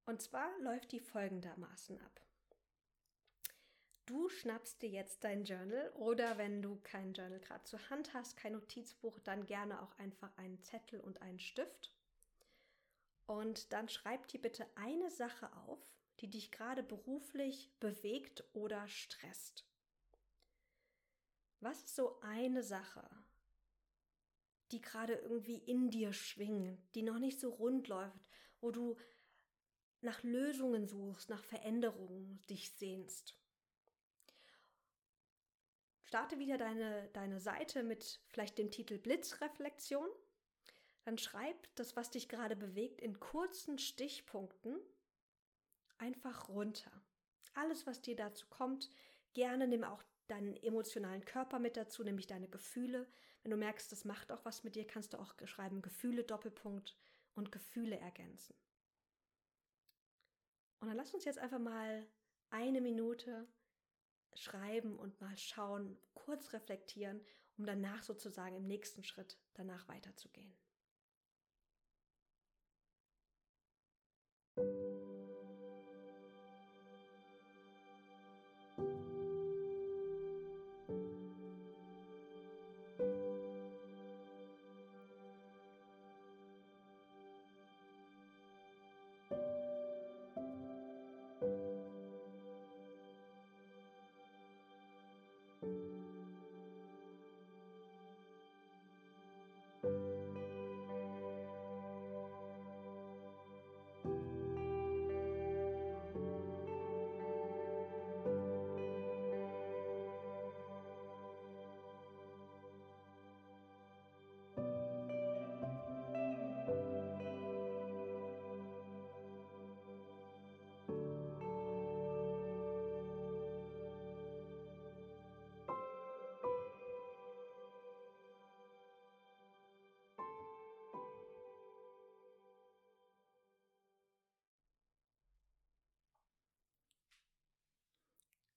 Und 0.06 0.20
zwar 0.20 0.50
läuft 0.60 0.92
die 0.92 1.00
folgendermaßen 1.00 1.98
ab. 2.00 2.20
Du 4.06 4.28
schnappst 4.28 4.82
dir 4.82 4.90
jetzt 4.90 5.24
dein 5.24 5.44
Journal 5.44 5.90
oder 5.94 6.36
wenn 6.36 6.60
du 6.60 6.78
kein 6.82 7.14
Journal 7.14 7.40
gerade 7.40 7.64
zur 7.64 7.88
Hand 7.88 8.12
hast, 8.12 8.36
kein 8.36 8.52
Notizbuch, 8.52 9.18
dann 9.20 9.46
gerne 9.46 9.80
auch 9.80 9.98
einfach 9.98 10.36
einen 10.36 10.62
Zettel 10.62 11.00
und 11.00 11.22
einen 11.22 11.40
Stift. 11.40 11.90
Und 13.26 13.72
dann 13.72 13.88
schreib 13.88 14.28
dir 14.28 14.42
bitte 14.42 14.66
eine 14.74 15.10
Sache 15.10 15.50
auf, 15.66 15.80
die 16.20 16.28
dich 16.28 16.52
gerade 16.52 16.82
beruflich 16.82 17.72
bewegt 17.80 18.44
oder 18.52 18.86
stresst. 18.88 19.64
Was 21.60 21.82
ist 21.82 21.96
so 21.96 22.20
eine 22.20 22.62
Sache, 22.62 23.08
die 24.70 24.82
gerade 24.82 25.14
irgendwie 25.14 25.56
in 25.56 25.90
dir 25.90 26.12
schwingt, 26.12 26.78
die 26.94 27.02
noch 27.02 27.18
nicht 27.18 27.40
so 27.40 27.50
rund 27.54 27.88
läuft, 27.88 28.28
wo 28.60 28.70
du 28.70 28.98
nach 30.04 30.22
Lösungen 30.22 30.86
suchst, 30.86 31.30
nach 31.30 31.42
Veränderungen 31.44 32.44
dich 32.48 32.70
sehnst. 32.72 33.38
Starte 36.02 36.38
wieder 36.38 36.58
deine, 36.58 37.08
deine 37.12 37.40
Seite 37.40 37.82
mit 37.82 38.20
vielleicht 38.28 38.58
dem 38.58 38.70
Titel 38.70 38.98
Blitzreflexion. 38.98 40.08
Dann 41.04 41.18
schreib 41.18 41.56
das, 41.74 41.96
was 41.96 42.10
dich 42.10 42.28
gerade 42.28 42.56
bewegt, 42.56 43.00
in 43.00 43.18
kurzen 43.18 43.78
Stichpunkten 43.78 44.78
einfach 45.98 46.48
runter. 46.48 46.92
Alles, 47.54 47.86
was 47.86 48.00
dir 48.00 48.16
dazu 48.16 48.46
kommt, 48.48 48.90
gerne 49.32 49.66
nimm 49.66 49.84
auch 49.84 50.02
deinen 50.28 50.56
emotionalen 50.56 51.24
Körper 51.24 51.58
mit 51.58 51.76
dazu, 51.76 52.02
nämlich 52.02 52.26
deine 52.26 52.48
Gefühle. 52.48 53.06
Wenn 53.42 53.50
du 53.50 53.56
merkst, 53.56 53.90
das 53.92 54.04
macht 54.04 54.32
auch 54.32 54.44
was 54.44 54.64
mit 54.64 54.76
dir, 54.76 54.86
kannst 54.86 55.12
du 55.12 55.18
auch 55.18 55.34
schreiben 55.44 55.82
Gefühle 55.82 56.24
Doppelpunkt 56.24 56.96
und 57.34 57.52
Gefühle 57.52 57.98
ergänzen. 57.98 58.54
Und 60.84 60.88
dann 60.88 60.98
lass 60.98 61.14
uns 61.14 61.24
jetzt 61.24 61.38
einfach 61.38 61.58
mal 61.58 62.06
eine 62.50 62.82
Minute 62.82 63.48
schreiben 64.34 64.98
und 64.98 65.18
mal 65.18 65.34
schauen, 65.38 65.96
kurz 66.12 66.52
reflektieren, 66.52 67.22
um 67.56 67.64
danach 67.64 68.02
sozusagen 68.02 68.54
im 68.54 68.66
nächsten 68.66 69.02
Schritt 69.02 69.38
danach 69.54 69.88
weiterzugehen. 69.88 70.54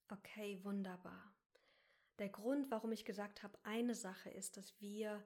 Okay, 0.09 0.59
wunderbar. 0.63 1.33
Der 2.19 2.29
Grund, 2.29 2.71
warum 2.71 2.91
ich 2.91 3.05
gesagt 3.05 3.43
habe, 3.43 3.57
eine 3.63 3.93
Sache 3.93 4.29
ist, 4.29 4.57
dass 4.57 4.79
wir 4.79 5.23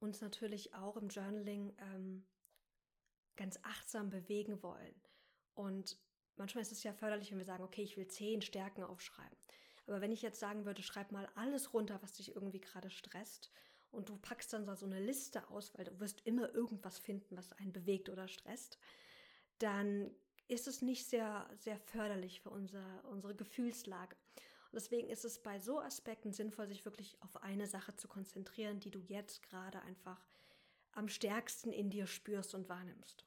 uns 0.00 0.20
natürlich 0.20 0.74
auch 0.74 0.96
im 0.96 1.08
Journaling 1.08 1.76
ähm, 1.78 2.26
ganz 3.36 3.58
achtsam 3.62 4.10
bewegen 4.10 4.62
wollen. 4.62 5.00
Und 5.54 5.98
manchmal 6.36 6.62
ist 6.62 6.72
es 6.72 6.82
ja 6.82 6.92
förderlich, 6.92 7.30
wenn 7.30 7.38
wir 7.38 7.44
sagen, 7.44 7.62
okay, 7.62 7.82
ich 7.82 7.96
will 7.96 8.08
zehn 8.08 8.42
Stärken 8.42 8.82
aufschreiben. 8.82 9.36
Aber 9.86 10.00
wenn 10.00 10.12
ich 10.12 10.22
jetzt 10.22 10.40
sagen 10.40 10.64
würde, 10.64 10.82
schreib 10.82 11.12
mal 11.12 11.28
alles 11.34 11.74
runter, 11.74 12.00
was 12.02 12.14
dich 12.14 12.34
irgendwie 12.34 12.60
gerade 12.60 12.90
stresst, 12.90 13.50
und 13.90 14.08
du 14.08 14.16
packst 14.16 14.52
dann 14.54 14.74
so 14.74 14.86
eine 14.86 15.00
Liste 15.00 15.48
aus, 15.50 15.76
weil 15.76 15.84
du 15.84 16.00
wirst 16.00 16.26
immer 16.26 16.52
irgendwas 16.54 16.98
finden, 16.98 17.36
was 17.36 17.52
einen 17.52 17.72
bewegt 17.72 18.08
oder 18.08 18.26
stresst, 18.26 18.78
dann 19.58 20.10
ist 20.48 20.68
es 20.68 20.82
nicht 20.82 21.06
sehr, 21.06 21.48
sehr 21.56 21.78
förderlich 21.78 22.40
für 22.40 22.50
unser, 22.50 23.04
unsere 23.04 23.34
Gefühlslage. 23.34 24.16
Und 24.36 24.76
deswegen 24.76 25.08
ist 25.08 25.24
es 25.24 25.42
bei 25.42 25.58
so 25.58 25.80
Aspekten 25.80 26.32
sinnvoll, 26.32 26.66
sich 26.66 26.84
wirklich 26.84 27.20
auf 27.22 27.42
eine 27.42 27.66
Sache 27.66 27.94
zu 27.94 28.08
konzentrieren, 28.08 28.80
die 28.80 28.90
du 28.90 29.00
jetzt 29.00 29.42
gerade 29.42 29.82
einfach 29.82 30.24
am 30.92 31.08
stärksten 31.08 31.72
in 31.72 31.90
dir 31.90 32.06
spürst 32.06 32.54
und 32.54 32.68
wahrnimmst. 32.68 33.24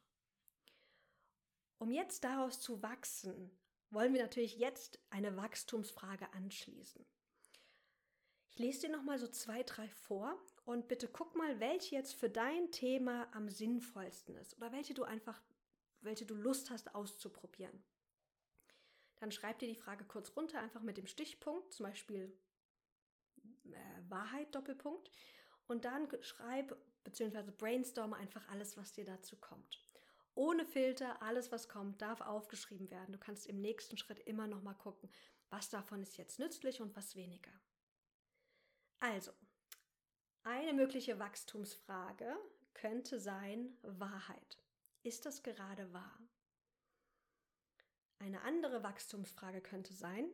Um 1.78 1.91
jetzt 1.91 2.23
daraus 2.23 2.62
zu 2.62 2.82
wachsen, 2.82 3.51
wollen 3.89 4.13
wir 4.13 4.21
natürlich 4.21 4.58
jetzt 4.58 4.99
eine 5.10 5.36
Wachstumsfrage 5.36 6.32
anschließen. 6.34 7.06
Ich 8.49 8.60
lese 8.60 8.88
dir 8.88 8.89
nochmal 8.89 9.19
so 9.19 9.28
zwei, 9.28 9.63
drei 9.63 9.89
vor 9.89 10.41
und 10.63 10.88
bitte 10.88 11.08
guck 11.08 11.36
mal, 11.36 11.60
welche 11.60 11.95
jetzt 11.95 12.15
für 12.15 12.30
dein 12.30 12.71
Thema 12.71 13.28
am 13.34 13.49
sinnvollsten 13.49 14.36
ist 14.38 14.56
oder 14.58 14.71
welche 14.71 14.93
du 14.93 15.04
einfach, 15.04 15.41
welche 16.05 16.25
du 16.25 16.35
Lust 16.35 16.69
hast 16.69 16.95
auszuprobieren. 16.95 17.83
Dann 19.17 19.31
schreib 19.31 19.59
dir 19.59 19.67
die 19.67 19.75
Frage 19.75 20.05
kurz 20.05 20.35
runter, 20.35 20.59
einfach 20.59 20.81
mit 20.81 20.97
dem 20.97 21.07
Stichpunkt, 21.07 21.73
zum 21.73 21.85
Beispiel 21.85 22.37
äh, 23.65 24.09
Wahrheit, 24.09 24.53
Doppelpunkt. 24.53 25.09
Und 25.67 25.85
dann 25.85 26.07
schreib 26.21 26.77
bzw. 27.03 27.51
brainstorm 27.51 28.13
einfach 28.13 28.47
alles, 28.49 28.77
was 28.77 28.93
dir 28.93 29.05
dazu 29.05 29.35
kommt. 29.37 29.79
Ohne 30.35 30.65
Filter, 30.65 31.21
alles, 31.21 31.51
was 31.51 31.69
kommt, 31.69 32.01
darf 32.01 32.19
aufgeschrieben 32.19 32.91
werden. 32.91 33.13
Du 33.13 33.19
kannst 33.19 33.47
im 33.47 33.61
nächsten 33.61 33.97
Schritt 33.97 34.19
immer 34.19 34.47
noch 34.47 34.61
mal 34.61 34.73
gucken, 34.73 35.09
was 35.49 35.69
davon 35.69 36.01
ist 36.01 36.17
jetzt 36.17 36.39
nützlich 36.39 36.81
und 36.81 36.95
was 36.95 37.15
weniger. 37.15 37.51
Also, 38.99 39.31
eine 40.43 40.73
mögliche 40.73 41.19
Wachstumsfrage 41.19 42.35
könnte 42.73 43.19
sein 43.19 43.77
Wahrheit. 43.81 44.59
Ist 45.05 45.27
das 45.27 45.43
gerade 45.43 45.93
wahr? 45.93 46.19
Eine 48.17 48.41
andere 48.41 48.81
Wachstumsfrage 48.81 49.61
könnte 49.61 49.93
sein 49.93 50.27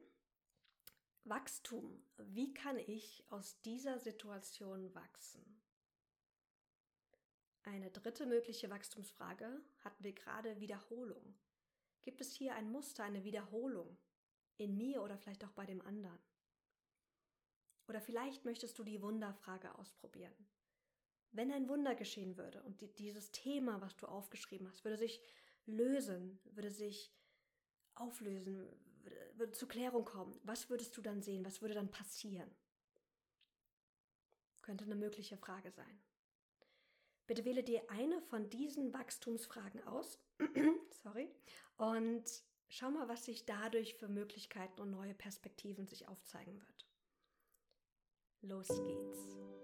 Wachstum. 1.26 2.02
Wie 2.16 2.54
kann 2.54 2.80
ich 2.80 3.26
aus 3.30 3.60
dieser 3.64 4.00
Situation 4.00 4.96
wachsen? 4.96 5.62
Eine 7.64 7.92
dritte 7.92 8.26
mögliche 8.26 8.70
Wachstumsfrage 8.70 9.62
hatten 9.82 10.06
wir 10.06 10.14
gerade 10.14 10.62
Wiederholung. 10.62 11.38
Gibt 12.02 12.22
es 12.22 12.32
hier 12.32 12.56
ein 12.56 12.72
Muster, 12.72 13.04
eine 13.04 13.26
Wiederholung 13.26 13.98
in 14.56 14.78
mir 14.78 15.04
oder 15.04 15.18
vielleicht 15.18 15.44
auch 15.44 15.52
bei 15.52 15.66
dem 15.66 15.82
anderen? 15.82 16.24
Oder 17.90 18.00
vielleicht 18.00 18.46
möchtest 18.46 18.80
du 18.80 18.86
die 18.86 19.02
Wunderfrage 19.02 19.78
ausprobieren. 19.78 20.48
Wenn 21.32 21.52
ein 21.52 21.70
Wunder 21.70 21.96
geschehen 21.96 22.38
würde 22.38 22.62
und 22.64 22.82
die, 22.82 22.94
dieses 22.94 23.32
Thema, 23.32 23.80
was 23.82 23.96
du 23.96 24.06
aufgeschrieben 24.08 24.68
hast, 24.68 24.84
würde 24.84 24.98
sich 24.98 25.22
lösen, 25.66 26.40
würde 26.44 26.72
sich 26.72 27.14
auflösen, 27.96 28.46
würde, 29.04 29.32
würde 29.36 29.52
zur 29.54 29.68
Klärung 29.68 30.06
kommen, 30.06 30.40
was 30.44 30.70
würdest 30.70 30.96
du 30.98 31.02
dann 31.02 31.22
sehen? 31.22 31.46
Was 31.46 31.62
würde 31.62 31.74
dann 31.74 31.90
passieren? 31.90 32.50
Könnte 34.62 34.86
eine 34.86 34.96
mögliche 34.96 35.38
Frage 35.38 35.72
sein. 35.72 36.02
Bitte 37.28 37.46
wähle 37.46 37.64
dir 37.64 37.90
eine 37.90 38.22
von 38.22 38.50
diesen 38.50 38.94
Wachstumsfragen 38.94 39.82
aus. 39.88 40.20
Sorry. 41.04 41.30
Und 41.78 42.24
schau 42.68 42.92
mal, 42.92 43.08
was 43.08 43.26
sich 43.26 43.46
dadurch 43.46 43.96
für 43.96 44.10
Möglichkeiten 44.10 44.82
und 44.82 44.92
neue 44.92 45.14
Perspektiven 45.14 45.88
sich 45.88 46.08
aufzeigen 46.08 46.60
wird. 46.60 46.88
Los 48.42 48.68
geht's. 48.68 49.61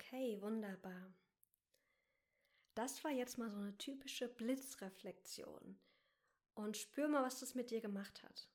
Okay, 0.00 0.40
wunderbar. 0.40 1.12
Das 2.74 3.04
war 3.04 3.10
jetzt 3.10 3.36
mal 3.36 3.50
so 3.50 3.58
eine 3.58 3.76
typische 3.76 4.28
Blitzreflexion. 4.28 5.78
Und 6.54 6.76
spür 6.78 7.06
mal, 7.08 7.22
was 7.22 7.40
das 7.40 7.54
mit 7.54 7.70
dir 7.70 7.82
gemacht 7.82 8.22
hat. 8.22 8.48